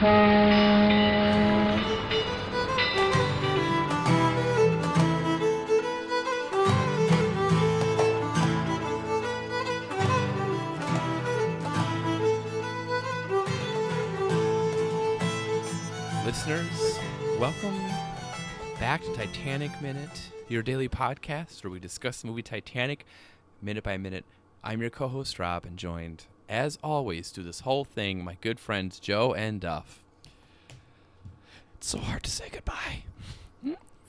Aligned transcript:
Listeners, 0.00 0.16
welcome 17.38 17.78
back 18.78 19.02
to 19.02 19.12
Titanic 19.14 19.82
Minute, 19.82 20.30
your 20.48 20.62
daily 20.62 20.88
podcast 20.88 21.62
where 21.62 21.70
we 21.70 21.78
discuss 21.78 22.22
the 22.22 22.28
movie 22.28 22.40
Titanic 22.40 23.04
minute 23.60 23.84
by 23.84 23.98
minute. 23.98 24.24
I'm 24.64 24.80
your 24.80 24.88
co 24.88 25.08
host, 25.08 25.38
Rob, 25.38 25.66
and 25.66 25.76
joined, 25.76 26.24
as 26.50 26.78
always, 26.82 27.30
through 27.30 27.44
this 27.44 27.60
whole 27.60 27.84
thing, 27.84 28.22
my 28.24 28.36
good 28.42 28.60
friends 28.60 28.98
Joe 28.98 29.32
and 29.32 29.60
Duff. 29.60 30.02
It's 31.78 31.88
so 31.88 31.98
hard 31.98 32.24
to 32.24 32.30
say 32.30 32.48
goodbye. 32.52 33.04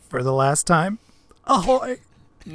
For 0.09 0.23
the 0.23 0.33
last 0.33 0.67
time. 0.67 0.99
Ahoy! 1.45 1.99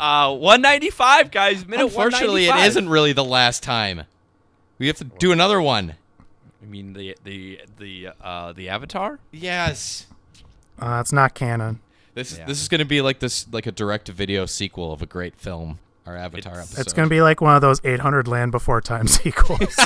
Uh, 0.00 0.34
195, 0.34 1.30
guys. 1.30 1.66
Minute 1.68 1.84
Unfortunately, 1.84 2.46
it 2.46 2.48
195. 2.48 2.66
isn't 2.68 2.88
really 2.88 3.12
the 3.12 3.22
last 3.24 3.62
time. 3.62 4.02
We 4.78 4.88
have 4.88 4.96
to 4.96 5.04
do 5.04 5.30
another 5.30 5.60
one. 5.62 5.94
I 6.60 6.66
mean, 6.66 6.94
the 6.94 7.16
the 7.22 7.60
the 7.78 8.08
uh, 8.20 8.52
the 8.54 8.68
Avatar. 8.70 9.20
Yes. 9.30 10.06
Uh, 10.80 10.98
it's 11.00 11.12
not 11.12 11.34
canon. 11.34 11.78
This 12.14 12.36
Yeah. 12.36 12.44
this 12.46 12.60
is 12.60 12.68
going 12.68 12.80
to 12.80 12.84
be 12.84 13.02
like 13.02 13.20
this 13.20 13.46
like 13.52 13.66
a 13.68 13.72
direct 13.72 14.06
to 14.06 14.12
video 14.12 14.46
sequel 14.46 14.92
of 14.92 15.00
a 15.00 15.06
great 15.06 15.36
film. 15.36 15.78
Our 16.06 16.16
Avatar 16.16 16.52
It's- 16.52 16.68
episode. 16.68 16.80
It's 16.82 16.92
going 16.92 17.06
to 17.08 17.10
be 17.10 17.22
like 17.22 17.40
one 17.40 17.54
of 17.54 17.60
those 17.62 17.80
800 17.84 18.28
Land 18.28 18.52
Before 18.52 18.80
Time 18.80 19.06
sequels. 19.08 19.76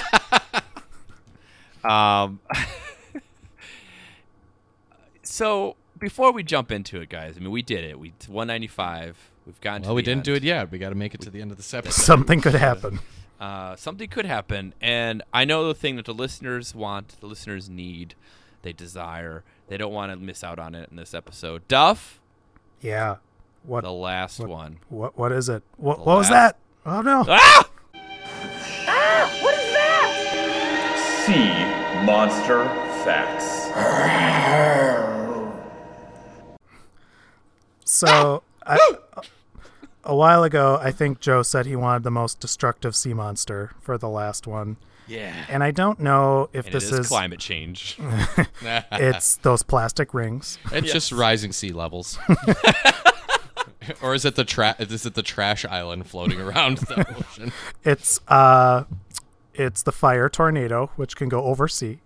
Um, 1.85 2.41
so 5.23 5.77
before 5.99 6.33
we 6.33 6.43
jump 6.43 6.71
into 6.73 7.01
it, 7.01 7.09
guys, 7.09 7.37
I 7.37 7.41
mean, 7.41 7.51
we 7.51 7.63
did 7.63 7.85
it. 7.85 7.99
We 7.99 8.13
195. 8.27 9.31
We've 9.47 9.61
gotten. 9.61 9.83
to 9.83 9.89
Well, 9.89 9.95
we 9.97 10.03
the 10.03 10.07
didn't 10.07 10.19
end. 10.19 10.25
do 10.25 10.35
it 10.35 10.43
yet. 10.43 10.71
We 10.71 10.79
got 10.79 10.91
to 10.91 10.95
make 10.95 11.15
it 11.15 11.21
to 11.23 11.31
the 11.31 11.41
end 11.41 11.51
of 11.51 11.57
this 11.57 11.73
episode. 11.73 12.01
Something 12.03 12.41
could 12.41 12.55
happen. 12.55 13.01
Uh, 13.41 13.77
something 13.77 14.09
could 14.09 14.27
happen, 14.27 14.75
and 14.81 15.23
I 15.33 15.45
know 15.45 15.69
the 15.69 15.75
thing 15.75 15.95
that 15.95 16.07
the 16.07 16.13
listeners 16.13 16.75
want, 16.75 17.21
the 17.21 17.27
listeners 17.29 17.71
need, 17.71 18.17
they 18.63 18.73
desire. 18.73 19.45
They 19.69 19.77
don't 19.77 19.93
want 19.93 20.11
to 20.11 20.17
miss 20.19 20.43
out 20.43 20.59
on 20.59 20.75
it 20.75 20.91
in 20.91 20.97
this 20.97 21.15
episode. 21.15 21.67
Duff, 21.69 22.21
Yeah. 22.81 23.17
What? 23.65 23.85
the 23.85 23.93
last 23.93 24.41
what- 24.41 24.49
one. 24.49 24.79
What? 24.89 25.19
What 25.19 25.33
is 25.33 25.49
it? 25.49 25.63
What? 25.77 25.99
The 25.99 26.05
What 26.05 26.17
was 26.19 26.29
that? 26.31 26.57
Oh 26.87 27.01
no! 27.03 27.25
Ah! 27.29 27.65
Sea 31.27 31.53
Monster 32.07 32.65
Facts. 33.05 33.69
So, 37.85 38.43
I, 38.67 38.79
a 40.05 40.15
while 40.15 40.45
ago, 40.45 40.79
I 40.83 40.91
think 40.91 41.21
Joe 41.21 41.43
said 41.43 41.67
he 41.67 41.77
wanted 41.77 42.03
the 42.03 42.11
most 42.11 42.41
destructive 42.41 42.95
sea 42.95 43.15
monster 43.15 43.73
for 43.81 43.97
the 43.99 44.09
last 44.09 44.47
one, 44.47 44.77
Yeah. 45.07 45.35
and 45.49 45.63
I 45.65 45.71
don't 45.71 45.99
know 46.01 46.51
if 46.53 46.67
And 46.67 46.75
this 46.75 46.89
it 46.89 46.95
is 46.95 47.01
is. 47.01 47.09
climate 47.09 47.41
change. 47.41 47.99
It's 48.93 49.37
those 49.37 49.63
plastic 49.63 50.13
rings. 50.13 50.59
It's 50.73 50.93
just 50.93 51.13
rising 51.13 51.53
sea 51.53 51.73
levels. 51.73 52.19
or 54.03 54.15
is 54.15 54.25
it 54.25 54.35
the 54.37 54.45
tra- 54.45 54.77
is 54.79 55.07
it 55.07 55.15
the 55.15 55.23
trash 55.23 55.65
island 55.65 56.07
floating 56.07 56.41
around 56.41 56.79
the 56.79 57.07
ocean? 57.17 57.53
It's 57.85 58.21
uh, 58.29 58.85
it's 59.55 59.83
the 59.83 59.93
fire 59.93 60.29
tornado, 60.29 60.91
which 60.97 61.17
can 61.17 61.29
go 61.29 61.45
over 61.45 61.69
sea. 61.69 62.01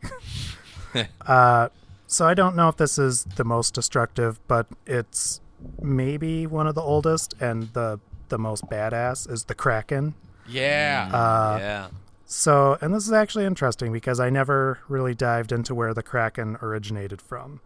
uh, 1.26 1.68
so 2.06 2.26
I 2.26 2.34
don't 2.34 2.56
know 2.56 2.68
if 2.68 2.76
this 2.76 2.98
is 2.98 3.24
the 3.24 3.44
most 3.44 3.74
destructive, 3.74 4.38
but 4.48 4.66
it's 4.86 5.40
maybe 5.80 6.46
one 6.46 6.66
of 6.66 6.74
the 6.74 6.82
oldest 6.82 7.34
and 7.40 7.72
the 7.72 8.00
the 8.28 8.38
most 8.38 8.64
badass 8.66 9.30
is 9.30 9.44
the 9.44 9.54
kraken. 9.54 10.14
Yeah. 10.48 11.08
Uh, 11.12 11.56
yeah. 11.58 11.88
So, 12.24 12.78
and 12.80 12.94
this 12.94 13.06
is 13.06 13.12
actually 13.12 13.44
interesting 13.44 13.92
because 13.92 14.18
I 14.18 14.30
never 14.30 14.78
really 14.88 15.14
dived 15.14 15.52
into 15.52 15.74
where 15.74 15.92
the 15.92 16.02
kraken 16.02 16.56
originated 16.62 17.20
from, 17.20 17.60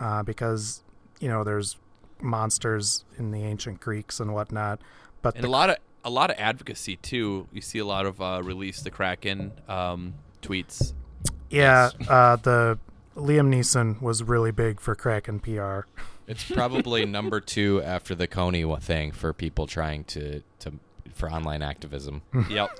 uh, 0.00 0.22
because 0.22 0.82
you 1.20 1.28
know 1.28 1.44
there's 1.44 1.76
monsters 2.20 3.04
in 3.16 3.30
the 3.30 3.42
ancient 3.42 3.80
Greeks 3.80 4.20
and 4.20 4.34
whatnot, 4.34 4.80
but 5.22 5.34
And 5.34 5.44
the 5.44 5.48
a 5.48 5.50
lot 5.50 5.70
of 5.70 5.76
a 6.04 6.10
lot 6.10 6.30
of 6.30 6.36
advocacy 6.38 6.96
too. 6.96 7.48
You 7.52 7.60
see 7.60 7.78
a 7.78 7.84
lot 7.84 8.06
of 8.06 8.20
uh, 8.20 8.40
release 8.42 8.80
the 8.80 8.90
Kraken 8.90 9.52
um, 9.68 10.14
tweets. 10.42 10.92
Yeah, 11.50 11.90
uh, 12.08 12.36
the 12.36 12.78
Liam 13.16 13.52
Neeson 13.52 14.00
was 14.00 14.22
really 14.22 14.52
big 14.52 14.80
for 14.80 14.94
Kraken 14.94 15.40
PR. 15.40 15.80
It's 16.26 16.44
probably 16.44 17.06
number 17.06 17.40
two 17.40 17.82
after 17.82 18.14
the 18.14 18.28
Kony 18.28 18.80
thing 18.82 19.12
for 19.12 19.32
people 19.32 19.66
trying 19.66 20.04
to, 20.04 20.42
to 20.60 20.74
for 21.14 21.30
online 21.30 21.62
activism. 21.62 22.22
yep. 22.50 22.70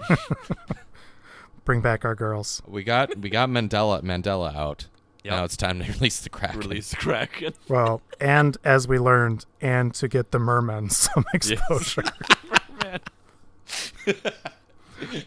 Bring 1.64 1.80
back 1.80 2.04
our 2.04 2.14
girls. 2.14 2.62
We 2.66 2.84
got 2.84 3.16
we 3.18 3.30
got 3.30 3.48
Mandela 3.48 4.02
Mandela 4.02 4.54
out. 4.54 4.86
Yep. 5.24 5.34
Now 5.34 5.44
it's 5.44 5.56
time 5.56 5.82
to 5.82 5.92
release 5.92 6.20
the 6.20 6.30
Kraken. 6.30 6.60
Release 6.60 6.90
the 6.90 6.96
Kraken. 6.96 7.54
Well, 7.68 8.02
and 8.20 8.56
as 8.64 8.88
we 8.88 8.98
learned, 8.98 9.46
and 9.60 9.94
to 9.94 10.08
get 10.08 10.30
the 10.30 10.38
mermen 10.38 10.90
some 10.90 11.24
exposure. 11.34 12.04
Man. 12.82 13.00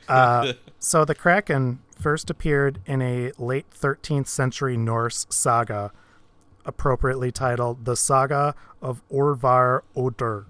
Uh, 0.07 0.53
so 0.79 1.05
the 1.05 1.15
Kraken 1.15 1.79
first 1.99 2.29
appeared 2.29 2.79
in 2.85 3.01
a 3.01 3.31
late 3.37 3.69
13th 3.71 4.27
century 4.27 4.75
Norse 4.75 5.27
saga, 5.29 5.91
appropriately 6.65 7.31
titled 7.31 7.85
the 7.85 7.95
Saga 7.95 8.55
of 8.81 9.01
Orvar 9.09 9.81
Odur. 9.95 10.45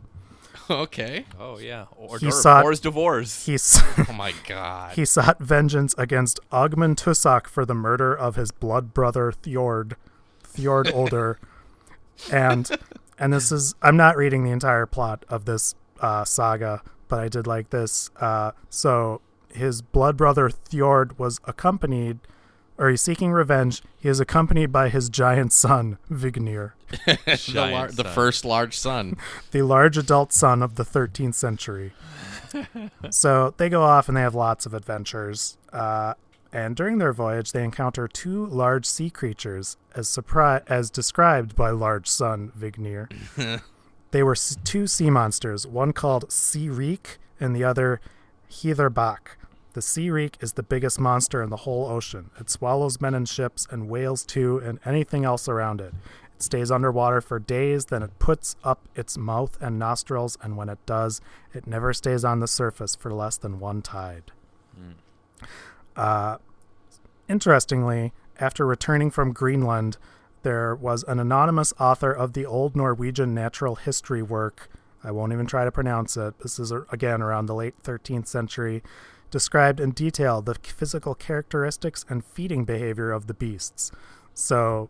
okay. 0.69 1.25
Oh 1.39 1.57
yeah. 1.57 1.85
Or 1.95 2.17
He 2.19 2.27
or, 2.27 2.31
sought- 2.31 2.63
Or's 2.65 2.79
divorce. 2.79 3.45
He 3.45 3.55
s- 3.55 3.81
Oh 4.09 4.13
my 4.13 4.33
god. 4.47 4.93
he 4.93 5.05
sought 5.05 5.39
vengeance 5.39 5.93
against 5.97 6.39
Ogmund 6.51 6.95
Tusok 6.97 7.47
for 7.47 7.65
the 7.65 7.73
murder 7.75 8.13
of 8.15 8.35
his 8.35 8.51
blood 8.51 8.93
brother 8.93 9.31
Thjord, 9.31 9.93
Thjord 10.43 10.93
Older, 10.93 11.39
and 12.31 12.69
and 13.19 13.33
this 13.33 13.51
is 13.51 13.75
I'm 13.81 13.97
not 13.97 14.17
reading 14.17 14.43
the 14.43 14.51
entire 14.51 14.85
plot 14.85 15.25
of 15.29 15.45
this 15.45 15.75
uh, 15.99 16.23
saga, 16.25 16.81
but 17.07 17.19
I 17.19 17.27
did 17.29 17.47
like 17.47 17.69
this. 17.69 18.09
Uh, 18.19 18.51
so 18.69 19.21
his 19.53 19.81
blood 19.81 20.17
brother 20.17 20.49
Thjord 20.49 21.17
was 21.19 21.39
accompanied, 21.45 22.19
or 22.81 22.89
he's 22.89 23.01
seeking 23.01 23.31
revenge. 23.31 23.81
He 23.99 24.09
is 24.09 24.19
accompanied 24.19 24.71
by 24.71 24.89
his 24.89 25.07
giant 25.07 25.53
son 25.53 25.97
Vignir, 26.11 26.71
the, 27.05 27.69
lar- 27.71 27.87
the 27.89 28.03
son. 28.03 28.13
first 28.13 28.43
large 28.43 28.77
son. 28.77 29.17
the 29.51 29.61
large 29.61 29.97
adult 29.97 30.33
son 30.33 30.61
of 30.63 30.75
the 30.75 30.83
13th 30.83 31.35
century. 31.35 31.93
so 33.11 33.53
they 33.57 33.69
go 33.69 33.83
off 33.83 34.07
and 34.07 34.17
they 34.17 34.21
have 34.21 34.35
lots 34.35 34.65
of 34.65 34.73
adventures. 34.73 35.57
Uh, 35.71 36.15
and 36.51 36.75
during 36.75 36.97
their 36.97 37.13
voyage, 37.13 37.51
they 37.53 37.63
encounter 37.63 38.07
two 38.07 38.45
large 38.47 38.85
sea 38.85 39.09
creatures, 39.09 39.77
as 39.95 40.07
surpri- 40.09 40.63
as 40.67 40.89
described 40.89 41.55
by 41.55 41.69
large 41.69 42.07
son 42.07 42.51
Vignir. 42.59 43.09
they 44.11 44.23
were 44.23 44.33
s- 44.33 44.57
two 44.63 44.87
sea 44.87 45.09
monsters, 45.09 45.65
one 45.65 45.93
called 45.93 46.31
Sea 46.31 46.67
Reek 46.67 47.19
and 47.39 47.55
the 47.55 47.63
other 47.63 48.01
Heatherback. 48.51 49.37
The 49.73 49.81
Sea 49.81 50.09
Reek 50.09 50.37
is 50.41 50.53
the 50.53 50.63
biggest 50.63 50.99
monster 50.99 51.41
in 51.41 51.49
the 51.49 51.57
whole 51.57 51.85
ocean. 51.85 52.29
It 52.39 52.49
swallows 52.49 52.99
men 52.99 53.13
and 53.13 53.27
ships 53.27 53.65
and 53.71 53.89
whales 53.89 54.25
too, 54.25 54.57
and 54.57 54.79
anything 54.85 55.23
else 55.23 55.47
around 55.47 55.79
it. 55.79 55.93
It 56.35 56.43
stays 56.43 56.71
underwater 56.71 57.21
for 57.21 57.39
days, 57.39 57.85
then 57.85 58.03
it 58.03 58.19
puts 58.19 58.57
up 58.63 58.89
its 58.95 59.17
mouth 59.17 59.57
and 59.61 59.79
nostrils, 59.79 60.37
and 60.41 60.57
when 60.57 60.67
it 60.67 60.85
does, 60.85 61.21
it 61.53 61.67
never 61.67 61.93
stays 61.93 62.25
on 62.25 62.39
the 62.41 62.47
surface 62.47 62.95
for 62.95 63.13
less 63.13 63.37
than 63.37 63.59
one 63.59 63.81
tide. 63.81 64.31
Uh, 65.95 66.37
interestingly, 67.29 68.11
after 68.39 68.65
returning 68.65 69.09
from 69.09 69.31
Greenland, 69.31 69.97
there 70.43 70.75
was 70.75 71.03
an 71.03 71.19
anonymous 71.19 71.73
author 71.79 72.11
of 72.11 72.33
the 72.33 72.45
old 72.45 72.75
Norwegian 72.75 73.33
natural 73.33 73.75
history 73.75 74.21
work. 74.21 74.69
I 75.03 75.11
won't 75.11 75.31
even 75.31 75.45
try 75.45 75.63
to 75.63 75.71
pronounce 75.71 76.17
it. 76.17 76.39
This 76.39 76.59
is, 76.59 76.71
uh, 76.71 76.81
again, 76.91 77.21
around 77.21 77.45
the 77.45 77.55
late 77.55 77.75
13th 77.83 78.27
century. 78.27 78.83
Described 79.31 79.79
in 79.79 79.91
detail 79.91 80.41
the 80.41 80.55
physical 80.55 81.15
characteristics 81.15 82.05
and 82.09 82.23
feeding 82.23 82.65
behavior 82.65 83.11
of 83.11 83.27
the 83.27 83.33
beasts. 83.33 83.91
So 84.33 84.89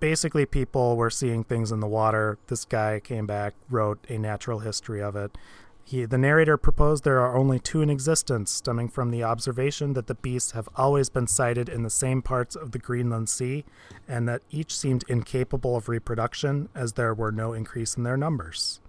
basically, 0.00 0.46
people 0.46 0.96
were 0.96 1.10
seeing 1.10 1.44
things 1.44 1.70
in 1.70 1.80
the 1.80 1.86
water. 1.86 2.38
This 2.48 2.64
guy 2.64 2.98
came 2.98 3.26
back, 3.26 3.54
wrote 3.68 4.04
a 4.08 4.18
natural 4.18 4.60
history 4.60 5.02
of 5.02 5.16
it. 5.16 5.36
He, 5.84 6.04
the 6.04 6.16
narrator 6.16 6.56
proposed 6.56 7.04
there 7.04 7.20
are 7.20 7.36
only 7.36 7.58
two 7.58 7.82
in 7.82 7.90
existence, 7.90 8.50
stemming 8.50 8.88
from 8.88 9.10
the 9.10 9.22
observation 9.22 9.92
that 9.94 10.06
the 10.06 10.14
beasts 10.14 10.52
have 10.52 10.68
always 10.76 11.10
been 11.10 11.26
sighted 11.26 11.68
in 11.68 11.82
the 11.82 11.90
same 11.90 12.22
parts 12.22 12.56
of 12.56 12.70
the 12.70 12.78
Greenland 12.78 13.28
Sea, 13.28 13.64
and 14.08 14.28
that 14.28 14.42
each 14.50 14.74
seemed 14.76 15.04
incapable 15.08 15.76
of 15.76 15.88
reproduction, 15.88 16.68
as 16.74 16.94
there 16.94 17.12
were 17.12 17.32
no 17.32 17.52
increase 17.52 17.96
in 17.96 18.04
their 18.04 18.16
numbers. 18.16 18.80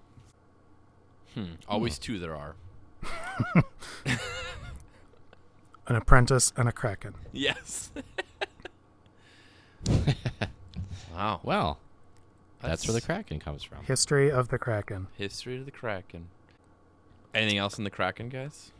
Hmm. 1.33 1.55
Always 1.67 1.97
two 1.97 2.19
there 2.19 2.35
are. 2.35 2.55
an 5.87 5.95
apprentice, 5.95 6.53
and 6.57 6.67
a 6.69 6.71
kraken. 6.71 7.15
Yes. 7.31 7.91
wow. 11.13 11.39
Well, 11.43 11.79
that's, 12.61 12.87
where 12.87 12.93
the 12.93 13.01
Kraken 13.01 13.39
comes 13.39 13.63
from. 13.63 13.83
History 13.83 14.31
of 14.31 14.47
the 14.47 14.57
kraken. 14.57 15.07
History 15.17 15.57
of 15.57 15.65
the 15.65 15.71
Kraken. 15.71 16.27
Anything 17.33 17.57
else 17.57 17.77
in 17.77 17.83
the 17.83 17.89
Kraken, 17.89 18.29
guys? 18.29 18.71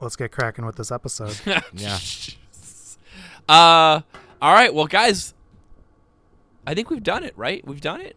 Let's 0.00 0.16
get 0.16 0.32
cracking 0.32 0.64
with 0.64 0.76
this 0.76 0.90
episode. 0.90 1.38
Yeah. 1.74 1.98
Uh, 3.48 4.00
all 4.42 4.52
right. 4.54 4.74
Well, 4.74 4.86
guys, 4.86 5.32
I 6.66 6.74
think 6.74 6.90
we've 6.90 7.02
done 7.02 7.22
it. 7.22 7.32
Right? 7.36 7.64
We've 7.66 7.80
done 7.80 8.00
it. 8.00 8.16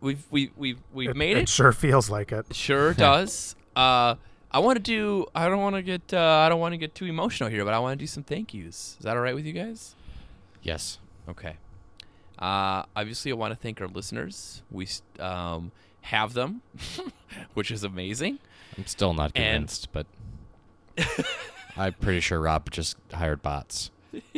We've 0.00 0.22
we 0.30 0.50
we've 0.56 0.78
we've 0.92 1.16
made 1.16 1.36
It 1.38 1.44
it. 1.44 1.48
sure 1.48 1.72
feels 1.72 2.10
like 2.10 2.30
it. 2.30 2.54
Sure 2.54 2.92
does. 2.92 3.56
Uh, 3.76 4.14
I 4.50 4.58
want 4.60 4.76
to 4.76 4.82
do. 4.82 5.26
I 5.34 5.48
don't 5.48 5.60
want 5.60 5.76
to 5.76 5.82
get. 5.82 6.12
Uh, 6.12 6.18
I 6.18 6.48
don't 6.48 6.60
want 6.60 6.72
to 6.72 6.78
get 6.78 6.94
too 6.94 7.04
emotional 7.04 7.50
here, 7.50 7.64
but 7.64 7.74
I 7.74 7.78
want 7.78 7.98
to 7.98 8.02
do 8.02 8.06
some 8.06 8.22
thank 8.22 8.54
yous. 8.54 8.96
Is 8.98 9.04
that 9.04 9.16
all 9.16 9.22
right 9.22 9.34
with 9.34 9.44
you 9.44 9.52
guys? 9.52 9.94
Yes. 10.62 10.98
Okay. 11.28 11.56
Uh, 12.38 12.84
obviously, 12.94 13.30
I 13.32 13.34
want 13.34 13.52
to 13.52 13.56
thank 13.60 13.80
our 13.80 13.88
listeners. 13.88 14.62
We 14.70 14.88
um, 15.18 15.72
have 16.02 16.32
them, 16.34 16.62
which 17.54 17.70
is 17.70 17.84
amazing. 17.84 18.38
I'm 18.78 18.86
still 18.86 19.14
not 19.14 19.32
And- 19.34 19.68
convinced, 19.68 19.88
but 19.92 20.06
I'm 21.76 21.94
pretty 21.94 22.20
sure 22.20 22.40
Rob 22.40 22.70
just 22.70 22.96
hired 23.12 23.42
bots. 23.42 23.90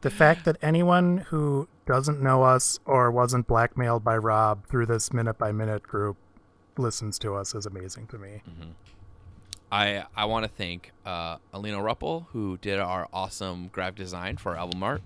The 0.00 0.10
fact 0.10 0.44
that 0.46 0.56
anyone 0.62 1.18
who 1.18 1.68
doesn't 1.86 2.20
know 2.20 2.42
us 2.42 2.80
or 2.86 3.10
wasn't 3.10 3.46
blackmailed 3.46 4.02
by 4.02 4.16
Rob 4.16 4.66
through 4.66 4.86
this 4.86 5.12
minute 5.12 5.38
by 5.38 5.52
minute 5.52 5.84
group 5.84 6.16
listens 6.78 7.18
to 7.20 7.34
us 7.34 7.54
is 7.54 7.66
amazing 7.66 8.06
to 8.08 8.18
me. 8.18 8.42
I 9.72 10.04
I 10.16 10.24
want 10.26 10.44
to 10.44 10.48
thank 10.50 10.92
uh, 11.04 11.36
Alina 11.52 11.78
Ruppel, 11.78 12.26
who 12.32 12.56
did 12.58 12.78
our 12.78 13.08
awesome 13.12 13.68
graphic 13.68 13.96
design 13.96 14.36
for 14.36 14.52
our 14.52 14.58
album 14.58 14.82
art, 14.82 15.02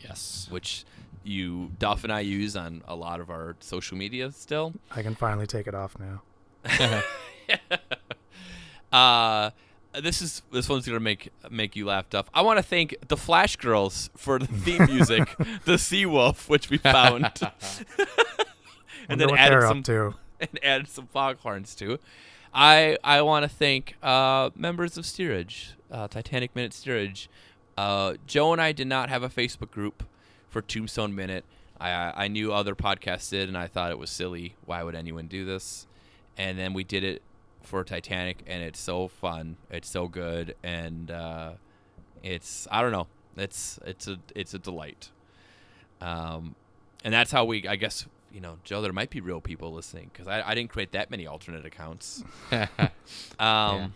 Yes. 0.00 0.46
which 0.50 0.84
you 1.24 1.72
Duff 1.78 2.04
and 2.04 2.12
I 2.12 2.20
use 2.20 2.54
on 2.56 2.82
a 2.86 2.94
lot 2.94 3.18
of 3.20 3.30
our 3.30 3.56
social 3.60 3.96
media 3.96 4.30
still. 4.32 4.74
I 4.90 5.02
can 5.02 5.14
finally 5.14 5.46
take 5.46 5.66
it 5.66 5.74
off 5.74 5.96
now. 5.98 6.22
Uh, 8.92 9.50
this 10.00 10.22
is 10.22 10.42
this 10.52 10.68
one's 10.68 10.86
gonna 10.86 11.00
make 11.00 11.30
make 11.50 11.74
you 11.74 11.84
laugh, 11.86 12.08
Duff. 12.10 12.28
I 12.32 12.42
want 12.42 12.58
to 12.58 12.62
thank 12.62 12.94
the 13.08 13.16
Flash 13.16 13.56
Girls 13.56 14.08
for 14.16 14.38
the 14.38 14.46
theme 14.46 14.84
music, 14.88 15.34
the 15.64 15.78
Sea 15.78 16.06
Wolf, 16.06 16.48
which 16.48 16.70
we 16.70 16.78
found, 16.78 17.24
and 19.08 19.20
then 19.20 19.30
added 19.30 19.52
they're 19.52 19.66
some 19.66 19.78
up 19.78 19.84
to. 19.86 20.14
And 20.52 20.64
add 20.64 20.88
some 20.88 21.06
foghorns 21.06 21.74
too. 21.74 21.98
I 22.52 22.96
I 23.02 23.22
want 23.22 23.42
to 23.44 23.48
thank 23.48 23.96
uh, 24.02 24.50
members 24.54 24.96
of 24.96 25.06
Steerage, 25.06 25.72
uh, 25.90 26.08
Titanic 26.08 26.54
Minute 26.54 26.72
Steerage. 26.72 27.28
Uh, 27.76 28.14
Joe 28.26 28.52
and 28.52 28.62
I 28.62 28.72
did 28.72 28.86
not 28.86 29.08
have 29.08 29.22
a 29.22 29.28
Facebook 29.28 29.70
group 29.70 30.04
for 30.48 30.62
Tombstone 30.62 31.14
Minute. 31.14 31.44
I 31.80 32.12
I 32.24 32.28
knew 32.28 32.52
other 32.52 32.74
podcasts 32.74 33.30
did, 33.30 33.48
and 33.48 33.58
I 33.58 33.66
thought 33.66 33.90
it 33.90 33.98
was 33.98 34.10
silly. 34.10 34.54
Why 34.64 34.82
would 34.82 34.94
anyone 34.94 35.26
do 35.26 35.44
this? 35.44 35.86
And 36.36 36.58
then 36.58 36.72
we 36.74 36.84
did 36.84 37.04
it 37.04 37.22
for 37.62 37.82
Titanic, 37.82 38.42
and 38.46 38.62
it's 38.62 38.80
so 38.80 39.08
fun. 39.08 39.56
It's 39.70 39.88
so 39.90 40.06
good, 40.06 40.54
and 40.62 41.10
uh, 41.10 41.52
it's 42.22 42.68
I 42.70 42.82
don't 42.82 42.92
know. 42.92 43.08
It's 43.36 43.80
it's 43.84 44.06
a 44.06 44.18
it's 44.34 44.54
a 44.54 44.58
delight. 44.58 45.10
Um, 46.00 46.54
and 47.04 47.12
that's 47.12 47.32
how 47.32 47.44
we 47.44 47.66
I 47.66 47.76
guess 47.76 48.06
you 48.34 48.40
know 48.40 48.58
Joe. 48.64 48.82
There 48.82 48.92
might 48.92 49.10
be 49.10 49.20
real 49.20 49.40
people 49.40 49.72
listening 49.72 50.10
because 50.12 50.26
I, 50.26 50.42
I 50.42 50.54
didn't 50.54 50.70
create 50.70 50.92
that 50.92 51.10
many 51.10 51.26
alternate 51.26 51.64
accounts. 51.64 52.24
Um, 53.38 53.92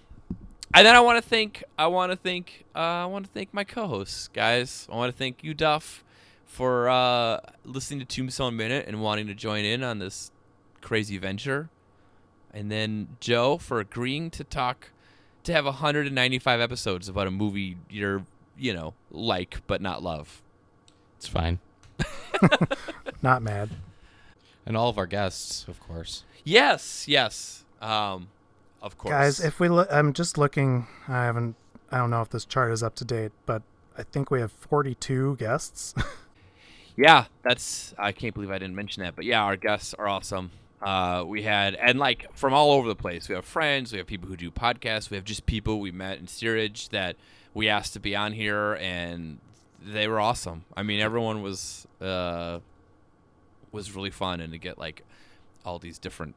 and 0.75 0.87
then 0.87 0.95
I 0.95 1.01
want 1.01 1.23
to 1.23 1.27
thank 1.27 1.65
I 1.79 1.87
want 1.87 2.13
to 2.13 2.17
thank 2.17 2.67
uh, 2.77 2.79
I 2.79 3.07
want 3.07 3.25
to 3.25 3.31
thank 3.31 3.55
my 3.55 3.65
co-hosts, 3.65 4.29
guys. 4.29 4.87
I 4.93 4.97
want 4.97 5.11
to 5.11 5.17
thank 5.17 5.43
you, 5.43 5.55
Duff, 5.55 6.05
for 6.45 6.91
uh, 6.91 7.41
listening 7.65 8.01
to 8.01 8.05
Tombstone 8.05 8.55
Minute 8.55 8.87
and 8.87 9.01
wanting 9.01 9.27
to 9.29 9.35
join 9.35 9.65
in 9.65 9.83
on 9.83 9.99
this 9.99 10.31
crazy 10.83 11.17
venture. 11.17 11.71
And 12.53 12.71
then 12.71 13.17
Joe 13.21 13.57
for 13.57 13.81
agreeing 13.81 14.31
to 14.33 14.45
talk 14.45 14.91
to 15.45 15.53
have 15.55 15.65
195 15.65 16.61
episodes 16.61 17.09
about 17.09 17.27
a 17.27 17.31
movie 17.31 17.79
you're 17.89 18.25
you 18.59 18.75
know 18.75 18.93
like 19.11 19.63
but 19.67 19.81
not 19.81 20.03
love. 20.03 20.43
It's 21.17 21.29
fine. 21.29 21.61
Not 23.23 23.43
mad. 23.43 23.71
And 24.69 24.77
all 24.77 24.89
of 24.89 24.99
our 24.99 25.07
guests, 25.07 25.67
of 25.67 25.81
course. 25.81 26.23
Yes, 26.45 27.09
yes. 27.09 27.65
Um, 27.81 28.29
of 28.81 28.97
course, 28.97 29.11
Guys, 29.11 29.41
if 29.41 29.59
we 29.59 29.69
look, 29.69 29.89
I'm 29.91 30.13
just 30.13 30.39
looking. 30.39 30.87
I 31.09 31.25
haven't. 31.25 31.57
I 31.91 31.97
don't 31.99 32.11
know 32.11 32.23
if 32.23 32.29
this 32.29 32.45
chart 32.45 32.71
is 32.71 32.83
up 32.83 32.95
to 32.97 33.05
date, 33.05 33.33
but 33.47 33.63
I 33.97 34.05
think 34.05 34.31
we 34.31 34.41
have 34.41 34.53
42 34.53 35.37
guests. 35.37 35.95
Yeah, 36.99 37.27
that's 37.45 37.95
I 37.97 38.11
can't 38.11 38.35
believe 38.35 38.51
I 38.51 38.59
didn't 38.59 38.75
mention 38.75 39.05
that. 39.05 39.15
But 39.15 39.25
yeah, 39.25 39.41
our 39.45 39.55
guests 39.55 39.95
are 39.95 40.09
awesome. 40.09 40.51
Uh, 40.83 41.23
we 41.25 41.43
had 41.43 41.77
and 41.77 41.97
like 41.97 42.27
from 42.35 42.53
all 42.53 42.73
over 42.73 42.89
the 42.89 42.97
place. 42.97 43.29
We 43.29 43.37
have 43.37 43.45
friends, 43.45 43.93
we 43.93 43.99
have 43.99 44.09
people 44.09 44.29
who 44.29 44.37
do 44.37 44.51
podcasts, 44.51 45.09
we 45.09 45.17
have 45.17 45.25
just 45.25 45.47
people 45.47 45.79
we 45.79 45.93
met 45.93 46.19
in 46.19 46.27
steerage 46.27 46.89
that 46.89 47.15
we 47.55 47.69
asked 47.69 47.93
to 47.93 48.01
be 48.01 48.17
on 48.17 48.33
here, 48.33 48.75
and 48.81 49.39
they 49.81 50.09
were 50.09 50.19
awesome. 50.19 50.65
I 50.77 50.83
mean, 50.83 50.99
everyone 50.99 51.41
was 51.41 51.87
uh, 52.01 52.59
was 53.73 53.95
really 53.95 54.11
fun, 54.11 54.41
and 54.41 54.53
to 54.53 54.59
get 54.59 54.79
like 54.79 55.03
all 55.65 55.79
these 55.79 55.99
different 55.99 56.35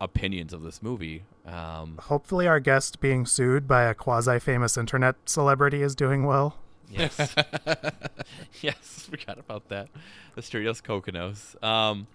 opinions 0.00 0.52
of 0.52 0.62
this 0.62 0.82
movie. 0.82 1.22
Um, 1.46 1.98
Hopefully, 2.02 2.46
our 2.46 2.60
guest 2.60 3.00
being 3.00 3.24
sued 3.26 3.68
by 3.68 3.84
a 3.84 3.94
quasi-famous 3.94 4.76
internet 4.76 5.16
celebrity 5.26 5.82
is 5.82 5.94
doing 5.94 6.24
well. 6.26 6.58
yes, 6.90 7.34
yes, 8.60 9.08
forgot 9.10 9.38
about 9.38 9.68
that. 9.68 9.88
Asterios 10.36 10.82
Kokonos. 10.82 11.62
Um, 11.62 12.06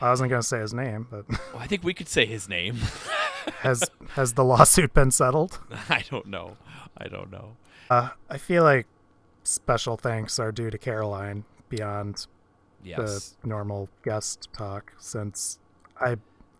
I 0.00 0.10
wasn't 0.10 0.30
gonna 0.30 0.42
say 0.42 0.60
his 0.60 0.72
name, 0.72 1.06
but 1.10 1.28
well, 1.28 1.38
I 1.58 1.66
think 1.66 1.84
we 1.84 1.94
could 1.94 2.08
say 2.08 2.24
his 2.24 2.48
name. 2.48 2.76
has 3.60 3.84
has 4.10 4.34
the 4.34 4.44
lawsuit 4.44 4.94
been 4.94 5.10
settled? 5.10 5.58
I 5.88 6.04
don't 6.10 6.26
know. 6.26 6.56
I 6.96 7.08
don't 7.08 7.30
know. 7.30 7.56
Uh, 7.90 8.10
I 8.28 8.38
feel 8.38 8.62
like 8.62 8.86
special 9.44 9.96
thanks 9.96 10.38
are 10.38 10.52
due 10.52 10.70
to 10.70 10.78
Caroline 10.78 11.44
beyond 11.68 12.26
Yes. 12.84 13.36
the 13.42 13.48
normal 13.48 13.88
guest 14.02 14.48
talk, 14.52 14.92
since 14.98 15.58
I 16.00 16.16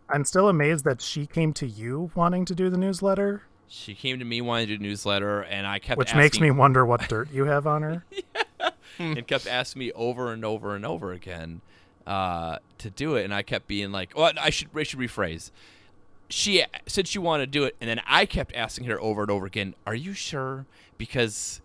I'm 0.09 0.25
still 0.25 0.49
amazed 0.49 0.85
that 0.85 1.01
she 1.03 1.27
came 1.27 1.53
to 1.55 1.67
you 1.67 2.11
wanting 2.15 2.45
to 2.47 2.55
do 2.55 2.71
the 2.71 2.79
newsletter, 2.79 3.43
She 3.69 3.95
came 3.95 4.19
to 4.19 4.25
me 4.25 4.41
wanting 4.41 4.69
to 4.69 4.77
do 4.79 4.85
a 4.85 4.87
newsletter, 4.89 5.43
and 5.43 5.67
I 5.67 5.79
kept 5.79 5.99
which 5.99 6.09
asking, 6.09 6.21
makes 6.21 6.41
me 6.41 6.51
wonder 6.51 6.85
what 6.87 7.09
dirt 7.09 7.31
you 7.31 7.45
have 7.45 7.67
on 7.67 7.83
her. 7.83 8.05
and 8.99 9.27
kept 9.27 9.47
asking 9.47 9.81
me 9.81 9.93
over 9.93 10.33
and 10.33 10.45
over 10.45 10.75
and 10.75 10.85
over 10.87 11.13
again 11.13 11.61
uh, 12.07 12.59
to 12.79 12.89
do 12.91 13.17
it, 13.17 13.25
and 13.25 13.35
I 13.35 13.43
kept 13.43 13.67
being 13.69 13.93
like, 13.93 14.13
"Well, 14.17 14.33
I 14.41 14.51
should 14.51 14.69
I 14.75 14.83
should 14.83 14.99
rephrase." 14.99 15.51
She 16.31 16.65
said 16.87 17.07
she 17.07 17.19
wanted 17.19 17.47
to 17.47 17.59
do 17.59 17.65
it, 17.65 17.77
and 17.81 17.89
then 17.89 18.01
I 18.07 18.27
kept 18.27 18.55
asking 18.55 18.85
her 18.87 19.01
over 19.01 19.23
and 19.23 19.31
over 19.31 19.47
again, 19.47 19.75
"Are 19.87 19.95
you 19.95 20.15
sure?" 20.15 20.65
Because 20.97 21.61